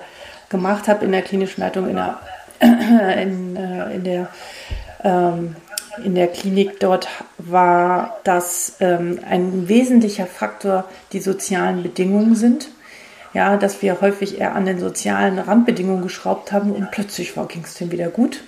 [0.48, 2.18] gemacht habe in der klinischen Leitung, in der,
[2.60, 4.28] in, äh, in der
[5.04, 5.56] ähm,
[6.04, 12.68] in der Klinik dort war, dass ähm, ein wesentlicher Faktor die sozialen Bedingungen sind.
[13.32, 17.74] Ja, dass wir häufig eher an den sozialen Randbedingungen geschraubt haben und plötzlich ging es
[17.74, 18.42] dem wieder gut.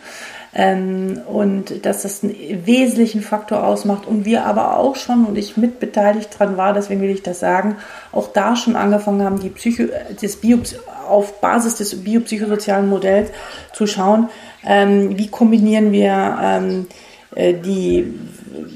[0.55, 2.35] Ähm, und dass das einen
[2.65, 7.11] wesentlichen Faktor ausmacht und wir aber auch schon und ich mitbeteiligt dran war, deswegen will
[7.11, 7.77] ich das sagen,
[8.13, 9.85] auch da schon angefangen haben, die Psycho,
[10.21, 10.59] das Bio,
[11.07, 13.31] auf Basis des biopsychosozialen Modells
[13.73, 14.29] zu schauen,
[14.65, 16.87] ähm, wie kombinieren wir ähm,
[17.35, 18.15] äh, die,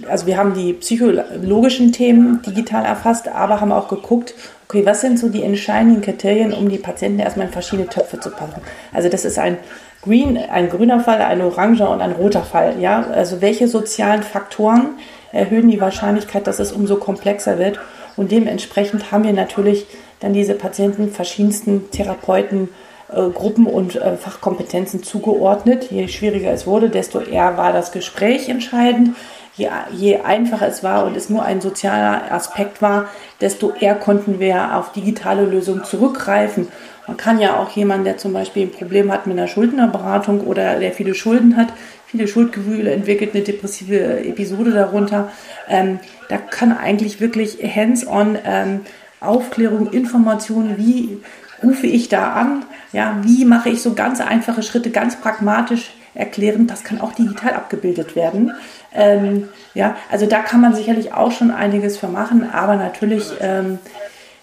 [0.08, 4.34] also wir haben die psychologischen Themen digital erfasst, aber haben auch geguckt,
[4.68, 8.30] okay, was sind so die entscheidenden Kriterien, um die Patienten erstmal in verschiedene Töpfe zu
[8.30, 8.62] packen.
[8.92, 9.58] Also das ist ein
[10.02, 12.80] Green, ein grüner Fall, ein oranger und ein roter Fall.
[12.80, 13.06] Ja?
[13.12, 14.98] Also welche sozialen Faktoren
[15.30, 17.78] erhöhen die Wahrscheinlichkeit, dass es umso komplexer wird?
[18.16, 19.86] Und dementsprechend haben wir natürlich
[20.18, 22.68] dann diese Patienten verschiedensten Therapeuten,
[23.12, 25.90] äh, Gruppen und äh, Fachkompetenzen zugeordnet.
[25.92, 29.16] Je schwieriger es wurde, desto eher war das Gespräch entscheidend.
[29.54, 33.08] Je, je einfacher es war und es nur ein sozialer Aspekt war,
[33.40, 36.68] desto eher konnten wir auf digitale Lösungen zurückgreifen
[37.06, 40.78] man kann ja auch jemanden, der zum Beispiel ein Problem hat mit einer Schuldnerberatung oder
[40.78, 41.68] der viele Schulden hat,
[42.06, 45.30] viele Schuldgefühle entwickelt, eine depressive Episode darunter,
[45.68, 48.80] ähm, da kann eigentlich wirklich hands-on ähm,
[49.20, 51.18] Aufklärung, Informationen, wie
[51.62, 56.66] rufe ich da an, Ja, wie mache ich so ganz einfache Schritte ganz pragmatisch erklären?
[56.66, 58.52] Das kann auch digital abgebildet werden.
[58.94, 63.78] Ähm, ja, also da kann man sicherlich auch schon einiges für machen, aber natürlich, ähm,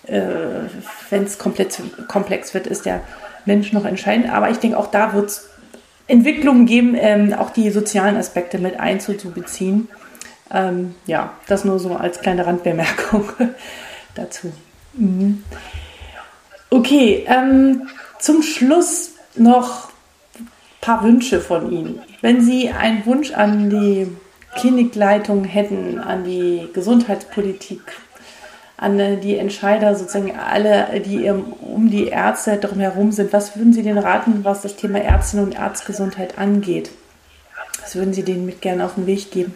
[0.10, 0.70] äh,
[1.10, 3.02] wenn es komplex wird, ist der
[3.46, 4.30] Mensch noch entscheidend.
[4.32, 5.50] Aber ich denke, auch da wird es
[6.08, 9.88] Entwicklungen geben, ähm, auch die sozialen Aspekte mit einzubeziehen.
[10.52, 13.30] Ähm, ja, das nur so als kleine Randbemerkung
[14.16, 14.52] dazu.
[14.94, 15.44] Mhm.
[16.72, 17.88] Okay, ähm,
[18.20, 19.90] zum Schluss noch
[20.40, 20.48] ein
[20.82, 22.02] paar Wünsche von Ihnen.
[22.22, 24.08] Wenn Sie einen Wunsch an die
[24.56, 27.82] Klinikleitung hätten, an die Gesundheitspolitik,
[28.80, 33.98] an die Entscheider, sozusagen alle, die um die Ärzte drumherum sind, was würden Sie denen
[33.98, 36.90] raten, was das Thema Ärztinnen und Arztgesundheit angeht?
[37.82, 39.54] Was würden Sie denen mit gerne auf den Weg geben?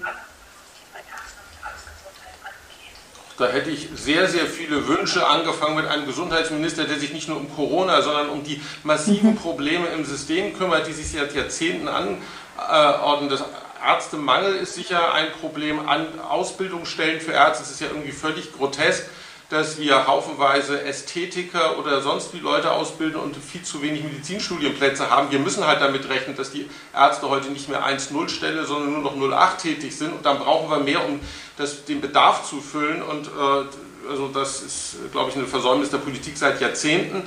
[3.37, 7.37] Da hätte ich sehr, sehr viele Wünsche, angefangen mit einem Gesundheitsminister, der sich nicht nur
[7.37, 9.35] um Corona, sondern um die massiven mhm.
[9.37, 13.29] Probleme im System kümmert, die sich seit Jahrzehnten anordnen.
[13.29, 13.43] Das
[13.85, 15.87] Ärztemangel ist sicher ein Problem.
[15.87, 19.05] An Ausbildungsstellen für Ärzte ist es ja irgendwie völlig grotesk
[19.53, 25.31] dass wir haufenweise Ästhetiker oder sonst wie Leute ausbilden und viel zu wenig Medizinstudienplätze haben.
[25.31, 29.01] Wir müssen halt damit rechnen, dass die Ärzte heute nicht mehr 1-0 Stelle, sondern nur
[29.01, 30.11] noch 0,8 tätig sind.
[30.11, 31.19] Und dann brauchen wir mehr, um
[31.57, 33.03] das, den Bedarf zu füllen.
[33.03, 37.21] Und äh, also das ist, glaube ich, eine Versäumnis der Politik seit Jahrzehnten.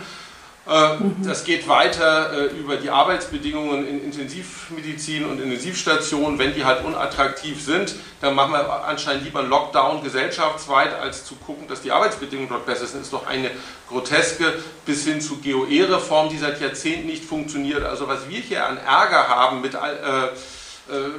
[0.67, 1.17] Mhm.
[1.25, 6.39] Das geht weiter äh, über die Arbeitsbedingungen in Intensivmedizin und Intensivstationen.
[6.39, 11.37] Wenn die halt unattraktiv sind, dann machen wir anscheinend lieber einen Lockdown gesellschaftsweit, als zu
[11.37, 13.01] gucken, dass die Arbeitsbedingungen dort besser sind.
[13.01, 13.51] Das ist doch eine
[13.89, 14.55] groteske
[14.85, 17.85] bis hin zu GOE-Reform, die seit Jahrzehnten nicht funktioniert.
[17.85, 20.29] Also was wir hier an Ärger haben mit äh, äh,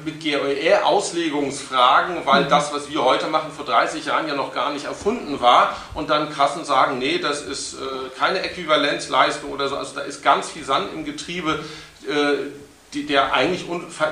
[0.06, 2.50] mit GOE-Auslegungsfragen, weil mhm.
[2.50, 6.10] das, was wir heute machen, vor 30 Jahren ja noch gar nicht erfunden war und
[6.10, 7.78] dann Kassen sagen, nee, das ist äh,
[8.18, 9.76] keine Äquivalenzleistung oder so.
[9.76, 11.66] Also da ist ganz viel Sand im Getriebe,
[12.08, 13.66] äh, der eigentlich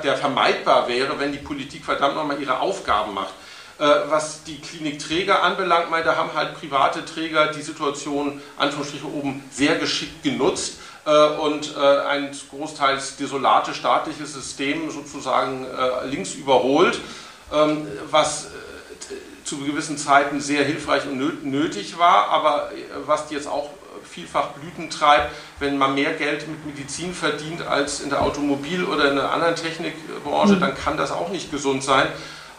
[0.04, 3.34] der vermeidbar wäre, wenn die Politik verdammt nochmal ihre Aufgaben macht.
[3.78, 10.24] Was die Klinikträger anbelangt, da haben halt private Träger die Situation, Anführungsstriche oben, sehr geschickt
[10.24, 17.00] genutzt äh, und äh, ein großteils desolate staatliches System sozusagen äh, links überholt,
[17.54, 18.48] ähm, was
[19.44, 22.72] zu gewissen Zeiten sehr hilfreich und nötig war, aber
[23.06, 23.70] was jetzt auch
[24.04, 29.12] vielfach Blüten treibt, wenn man mehr Geld mit Medizin verdient als in der Automobil- oder
[29.12, 30.60] in einer anderen Technikbranche, mhm.
[30.60, 32.08] dann kann das auch nicht gesund sein.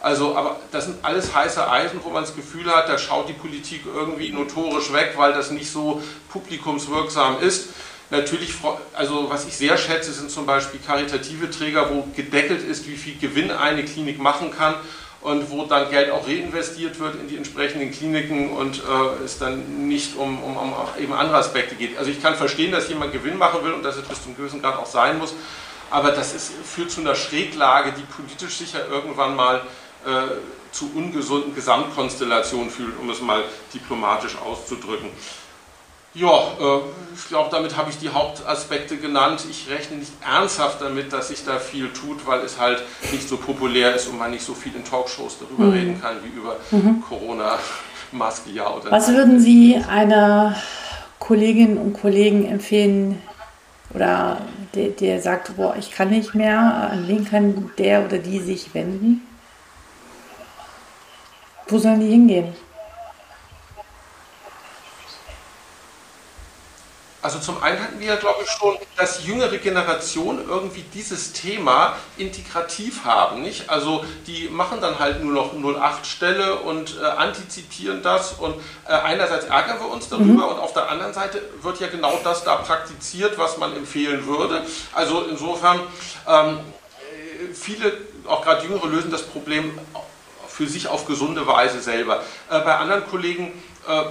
[0.01, 3.33] Also, aber das sind alles heiße Eisen, wo man das Gefühl hat, da schaut die
[3.33, 7.69] Politik irgendwie notorisch weg, weil das nicht so publikumswirksam ist.
[8.09, 8.53] Natürlich,
[8.93, 13.17] also was ich sehr schätze, sind zum Beispiel karitative Träger, wo gedeckelt ist, wie viel
[13.17, 14.75] Gewinn eine Klinik machen kann
[15.19, 19.89] und wo dann Geld auch reinvestiert wird in die entsprechenden Kliniken und äh, es dann
[19.89, 21.97] nicht um, um, um, eben andere Aspekte geht.
[21.97, 24.61] Also ich kann verstehen, dass jemand Gewinn machen will und dass es bis zum gewissen
[24.61, 25.33] Grad auch sein muss,
[25.89, 29.63] aber das ist, führt zu einer Schräglage, die politisch sicher irgendwann mal
[30.05, 33.43] äh, zu ungesunden Gesamtkonstellationen führt, um es mal
[33.73, 35.09] diplomatisch auszudrücken.
[36.17, 36.79] Ja, äh,
[37.15, 39.45] ich glaube, damit habe ich die Hauptaspekte genannt.
[39.49, 43.37] Ich rechne nicht ernsthaft damit, dass sich da viel tut, weil es halt nicht so
[43.37, 45.71] populär ist und man nicht so viel in Talkshows darüber mhm.
[45.71, 47.03] reden kann wie über mhm.
[47.07, 47.59] Corona,
[48.11, 49.17] Maske, ja oder Was nein.
[49.17, 50.55] würden Sie einer
[51.19, 53.21] Kolleginnen und Kollegen empfehlen
[53.93, 54.41] oder
[54.73, 56.59] der, der sagt, boah, ich kann nicht mehr,
[56.91, 59.21] an wen kann der oder die sich wenden?
[61.67, 62.55] Wo sollen die hingehen?
[67.27, 71.97] Also zum einen hatten wir ja, glaube ich, schon, dass jüngere Generationen irgendwie dieses Thema
[72.15, 73.41] integrativ haben.
[73.41, 73.69] Nicht?
[73.69, 78.55] Also die machen dann halt nur noch 08-Stelle und äh, antizipieren das und
[78.87, 80.53] äh, einerseits ärgern wir uns darüber mhm.
[80.53, 84.61] und auf der anderen Seite wird ja genau das da praktiziert, was man empfehlen würde.
[84.93, 85.81] Also insofern,
[86.29, 86.59] ähm,
[87.53, 87.91] viele,
[88.25, 89.77] auch gerade Jüngere, lösen das Problem
[90.47, 92.23] für sich auf gesunde Weise selber.
[92.49, 93.51] Äh, bei anderen Kollegen
[93.85, 94.03] äh,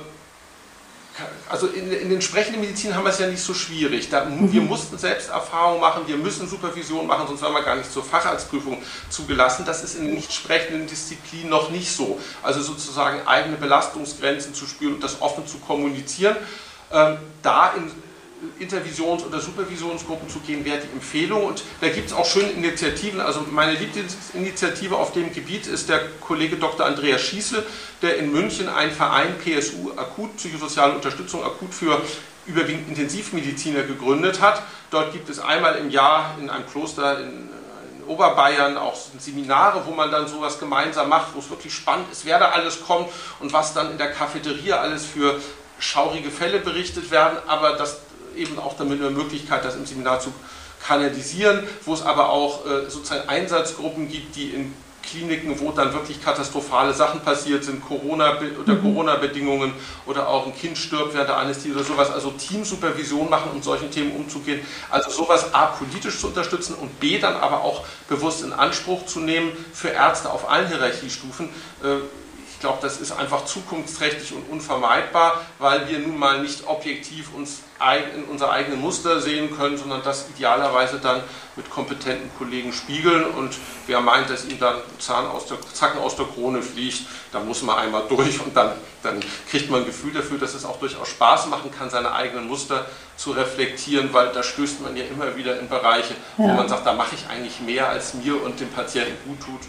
[1.49, 4.11] also in, in den sprechenden Medizin haben wir es ja nicht so schwierig.
[4.11, 4.53] Da, mhm.
[4.53, 8.05] Wir mussten selbst Erfahrung machen, wir müssen Supervision machen, sonst wären wir gar nicht zur
[8.05, 9.65] Facharztprüfung zugelassen.
[9.65, 12.21] Das ist in nicht sprechenden Disziplinen noch nicht so.
[12.43, 16.37] Also sozusagen eigene Belastungsgrenzen zu spüren und das offen zu kommunizieren.
[16.93, 17.91] Ähm, da in,
[18.59, 21.45] Intervisions- oder Supervisionsgruppen zu gehen, wäre die Empfehlung.
[21.45, 23.21] Und da gibt es auch schöne Initiativen.
[23.21, 26.87] Also meine Lieblingsinitiative auf dem Gebiet ist der Kollege Dr.
[26.87, 27.65] Andreas Schießle,
[28.03, 32.01] der in München einen Verein PSU Akut, Psychosoziale Unterstützung Akut für
[32.47, 34.63] überwiegend Intensivmediziner gegründet hat.
[34.91, 37.49] Dort gibt es einmal im Jahr in einem Kloster in,
[38.07, 42.39] Oberbayern auch Seminare, wo man dann sowas gemeinsam macht, wo es wirklich spannend ist, wer
[42.39, 43.09] da alles kommt
[43.41, 45.41] und was dann in der Cafeteria alles für
[45.79, 48.01] schaurige Fälle berichtet werden, aber das
[48.37, 50.33] eben auch damit eine Möglichkeit, das im Seminar zu
[50.87, 54.73] kanalisieren, wo es aber auch äh, sozusagen Einsatzgruppen gibt, die in
[55.07, 58.83] Kliniken, wo dann wirklich katastrophale Sachen passiert sind, Corona oder mhm.
[58.83, 59.73] Corona-Bedingungen
[60.05, 63.91] oder auch ein Kind stirbt während der Anästhesie oder sowas, also Teamsupervision machen, um solchen
[63.91, 64.61] Themen umzugehen.
[64.91, 69.21] Also sowas A, politisch zu unterstützen und B, dann aber auch bewusst in Anspruch zu
[69.21, 71.49] nehmen für Ärzte auf allen Hierarchiestufen.
[71.83, 71.99] Äh,
[72.53, 77.61] ich glaube, das ist einfach zukunftsträchtig und unvermeidbar, weil wir nun mal nicht objektiv uns
[78.15, 81.21] in unser eigenen Muster sehen können, sondern das idealerweise dann
[81.57, 83.25] mit kompetenten Kollegen spiegeln.
[83.25, 83.51] Und
[83.87, 87.03] wer meint, dass ihm dann Zahn aus der, Zacken aus der Krone fliegt,
[87.33, 88.73] da muss man einmal durch und dann,
[89.03, 89.21] dann
[89.51, 92.87] kriegt man ein Gefühl dafür, dass es auch durchaus Spaß machen kann, seine eigenen Muster
[93.17, 96.45] zu reflektieren, weil da stößt man ja immer wieder in Bereiche, ja.
[96.45, 99.61] wo man sagt, da mache ich eigentlich mehr, als mir und dem Patienten gut tut.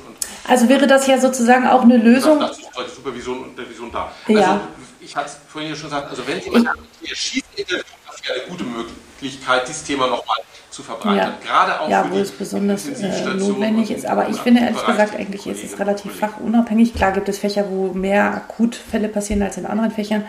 [0.47, 2.39] Also wäre das ja sozusagen auch eine Lösung?
[2.39, 4.11] Dazu ist Supervision und Revision da.
[4.27, 4.51] Ja.
[4.53, 4.59] Also
[5.07, 6.73] ich hatte es vorhin ja schon gesagt, also wenn Sie mal
[7.13, 10.37] schießen, eine gute Möglichkeit, dieses Thema nochmal
[10.69, 11.17] zu verbreitern.
[11.17, 14.05] Ja, Gerade auch ja wo es besonders äh, notwendig ist.
[14.05, 16.93] Aber ich finde ehrlich gesagt, eigentlich ist es relativ fachunabhängig.
[16.93, 20.25] Klar gibt es Fächer, wo mehr Akutfälle passieren als in anderen Fächern.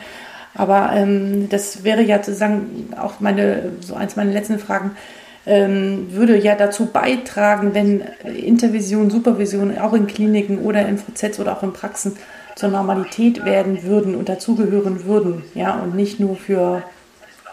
[0.54, 4.96] Aber ähm, das wäre ja sozusagen auch meine, so eins meiner letzten Fragen,
[5.44, 11.56] ähm, würde ja dazu beitragen, wenn Intervision, Supervision auch in Kliniken oder in VZs oder
[11.56, 12.16] auch in Praxen
[12.58, 16.82] zur Normalität werden würden und dazugehören würden, ja, und nicht nur für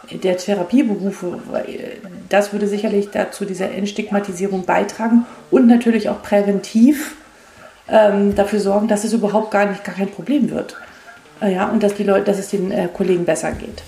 [0.09, 1.37] der Therapieberufe,
[2.29, 7.17] das würde sicherlich dazu dieser Entstigmatisierung beitragen und natürlich auch präventiv
[7.87, 10.75] ähm, dafür sorgen, dass es überhaupt gar nicht gar kein Problem wird.
[11.39, 13.83] Äh, ja, und dass die Leute, dass es den äh, Kollegen besser geht.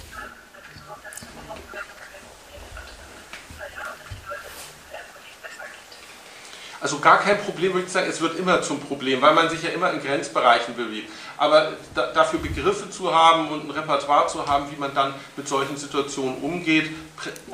[6.79, 9.63] Also gar kein Problem, würde ich sagen, es wird immer zum Problem, weil man sich
[9.63, 11.09] ja immer in Grenzbereichen bewegt.
[11.37, 15.47] Aber da, dafür Begriffe zu haben und ein Repertoire zu haben, wie man dann mit
[15.47, 16.91] solchen Situationen umgeht,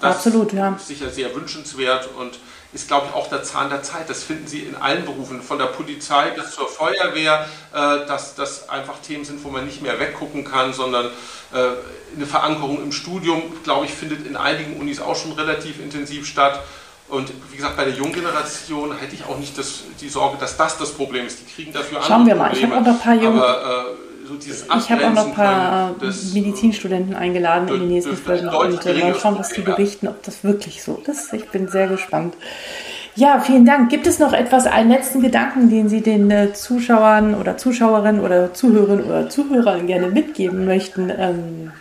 [0.02, 0.76] das Absolut, ja.
[0.76, 2.40] ist sicher sehr wünschenswert und
[2.74, 4.10] ist, glaube ich, auch der Zahn der Zeit.
[4.10, 8.68] Das finden Sie in allen Berufen, von der Polizei bis zur Feuerwehr, äh, dass das
[8.68, 11.06] einfach Themen sind, wo man nicht mehr weggucken kann, sondern
[11.54, 11.70] äh,
[12.16, 16.64] eine Verankerung im Studium, glaube ich, findet in einigen Unis auch schon relativ intensiv statt.
[17.14, 20.58] Und wie gesagt, bei der jungen Generation hätte ich auch nicht das, die Sorge, dass
[20.58, 21.42] das das Problem ist.
[21.42, 22.68] Die kriegen dafür Schauen andere wir mal, Probleme.
[22.68, 23.44] ich habe auch noch ein paar junge.
[23.44, 25.96] Aber, äh, so ich habe auch noch ein paar
[26.34, 30.44] Medizinstudenten eingeladen in die nächsten Folgen und äh, mal schauen, was die berichten, ob das
[30.44, 31.32] wirklich so ist.
[31.34, 32.34] Ich bin sehr gespannt.
[33.16, 33.92] Ja, vielen Dank.
[33.92, 38.56] Gibt es noch etwas, einen letzten Gedanken, den Sie den äh, Zuschauern oder Zuschauerinnen oder
[38.56, 41.72] Zuhörern oder Zuhörern gerne mitgeben möchten, ähm,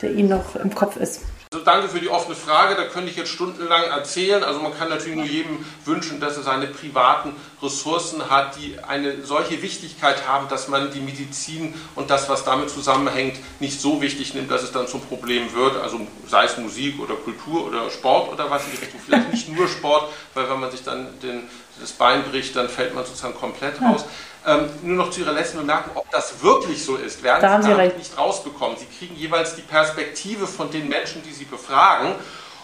[0.00, 1.20] der Ihnen noch im Kopf ist?
[1.52, 4.42] Also danke für die offene Frage, da könnte ich jetzt stundenlang erzählen.
[4.42, 9.24] Also man kann natürlich nur jedem wünschen, dass er seine privaten Ressourcen hat, die eine
[9.24, 14.34] solche Wichtigkeit haben, dass man die Medizin und das, was damit zusammenhängt, nicht so wichtig
[14.34, 15.76] nimmt, dass es dann zum Problem wird.
[15.76, 19.00] Also sei es Musik oder Kultur oder Sport oder was in die Richtung.
[19.04, 21.48] Vielleicht nicht nur Sport, weil wenn man sich dann den,
[21.80, 24.04] das Bein bricht, dann fällt man sozusagen komplett raus.
[24.46, 27.68] Ähm, nur noch zu Ihrer letzten Bemerkung, ob das wirklich so ist, werden da Sie
[27.68, 28.76] damit nicht rausbekommen.
[28.76, 32.14] Sie kriegen jeweils die Perspektive von den Menschen, die Sie befragen.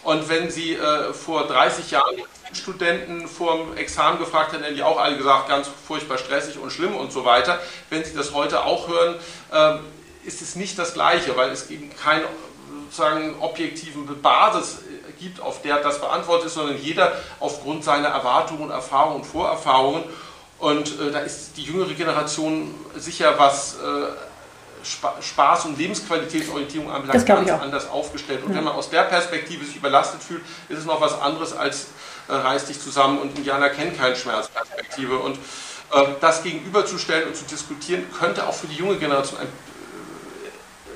[0.05, 2.17] Und wenn Sie äh, vor 30 Jahren
[2.53, 6.71] Studenten vor dem Examen gefragt hätten, hätten die auch alle gesagt, ganz furchtbar stressig und
[6.71, 7.59] schlimm und so weiter.
[7.91, 9.17] Wenn Sie das heute auch hören,
[9.53, 12.25] äh, ist es nicht das Gleiche, weil es eben keine
[12.85, 14.79] sozusagen objektiven Basis
[15.19, 20.05] gibt, auf der das beantwortet ist, sondern jeder aufgrund seiner Erwartungen, Erfahrungen und Vorerfahrungen
[20.63, 27.27] und äh, da ist die jüngere Generation sicher, was äh, Spa Spaß und Lebensqualitätsorientierung anbelangt,
[27.27, 28.45] ganz anders aufgestellt.
[28.45, 28.59] Und ja.
[28.59, 31.89] wenn man aus der Perspektive sich überlastet fühlt, ist es noch was anderes als
[32.29, 35.19] äh, reiß dich zusammen und Indianer kennen keinen Schmerzperspektive.
[35.19, 39.47] Und äh, das gegenüberzustellen und zu diskutieren, könnte auch für die junge Generation, äh,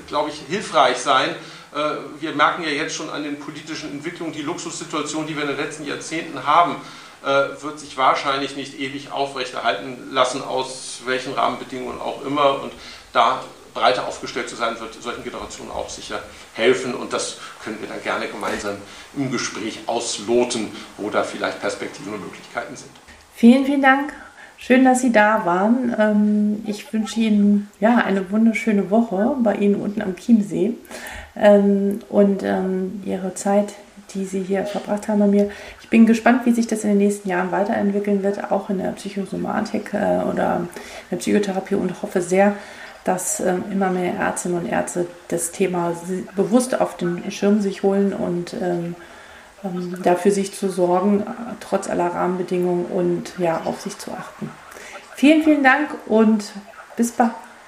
[0.07, 1.31] glaube ich, hilfreich sein.
[1.75, 5.49] Äh, wir merken ja jetzt schon an den politischen Entwicklungen die Luxussituation, die wir in
[5.49, 6.77] den letzten Jahrzehnten haben
[7.27, 12.63] wird sich wahrscheinlich nicht ewig aufrechterhalten lassen, aus welchen Rahmenbedingungen auch immer.
[12.63, 12.73] Und
[13.13, 13.43] da
[13.75, 16.21] breiter aufgestellt zu sein, wird solchen Generationen auch sicher
[16.55, 16.95] helfen.
[16.95, 18.77] Und das können wir dann gerne gemeinsam
[19.17, 22.91] im Gespräch ausloten, wo da vielleicht Perspektiven und Möglichkeiten sind.
[23.35, 24.13] Vielen, vielen Dank.
[24.59, 25.95] Schön, dass Sie da waren.
[25.99, 30.73] Ähm, ich wünsche Ihnen ja, eine wunderschöne Woche bei Ihnen unten am Chiemsee.
[31.37, 33.75] Ähm, und ähm, Ihre Zeit
[34.15, 35.51] die Sie hier verbracht haben bei mir.
[35.83, 38.93] Ich bin gespannt, wie sich das in den nächsten Jahren weiterentwickeln wird, auch in der
[38.93, 40.69] Psychosomatik äh, oder in
[41.11, 42.57] der Psychotherapie und hoffe sehr,
[43.05, 45.93] dass äh, immer mehr Ärztinnen und Ärzte das Thema
[46.35, 48.97] bewusst auf den Schirm sich holen und ähm,
[49.65, 51.25] ähm, dafür sich zu sorgen,
[51.61, 54.51] trotz aller Rahmenbedingungen und ja, auf sich zu achten.
[55.15, 56.45] Vielen, vielen Dank und
[56.97, 57.13] bis,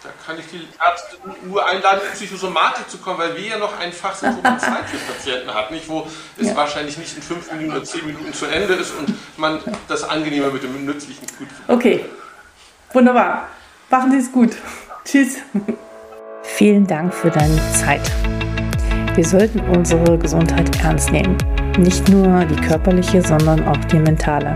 [0.03, 3.77] Da kann ich die Ärzte nur einladen, in Psychosomatik zu kommen, weil wir ja noch
[3.81, 5.89] ein Fach sind, wo man Zeit für Patienten hat, nicht?
[5.89, 6.57] wo es ja.
[6.57, 10.51] wahrscheinlich nicht in fünf Minuten oder zehn Minuten zu Ende ist und man das angenehmer
[10.51, 11.69] mit dem Nützlichen gut findet.
[11.69, 12.05] Okay,
[12.93, 13.49] wunderbar.
[13.91, 14.53] Machen Sie es gut.
[15.05, 15.39] Tschüss.
[16.45, 18.11] Vielen Dank für deine Zeit.
[19.17, 21.37] Wir sollten unsere Gesundheit ernst nehmen.
[21.77, 24.55] Nicht nur die körperliche, sondern auch die mentale.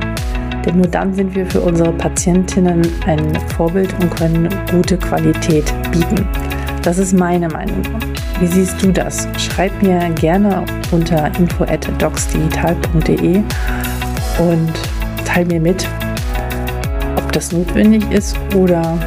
[0.64, 6.26] Denn nur dann sind wir für unsere Patientinnen ein Vorbild und können gute Qualität bieten.
[6.82, 7.82] Das ist meine Meinung.
[8.40, 9.28] Wie siehst du das?
[9.38, 13.42] Schreib mir gerne unter info@docsdigital.de
[14.38, 14.72] und
[15.24, 15.88] teil mir mit,
[17.16, 18.98] ob das notwendig ist oder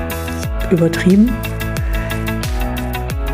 [0.71, 1.31] übertrieben.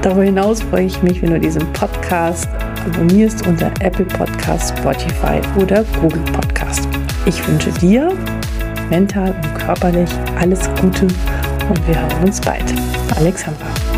[0.02, 2.50] Darüber hinaus freue ich mich, wenn du diesen Podcast
[2.86, 6.88] abonnierst unter Apple Podcast, Spotify oder Google Podcast.
[7.26, 8.12] Ich wünsche dir
[8.90, 10.10] mental und körperlich
[10.40, 12.64] alles Gute und wir hören uns bald.
[13.16, 13.91] Alexandra.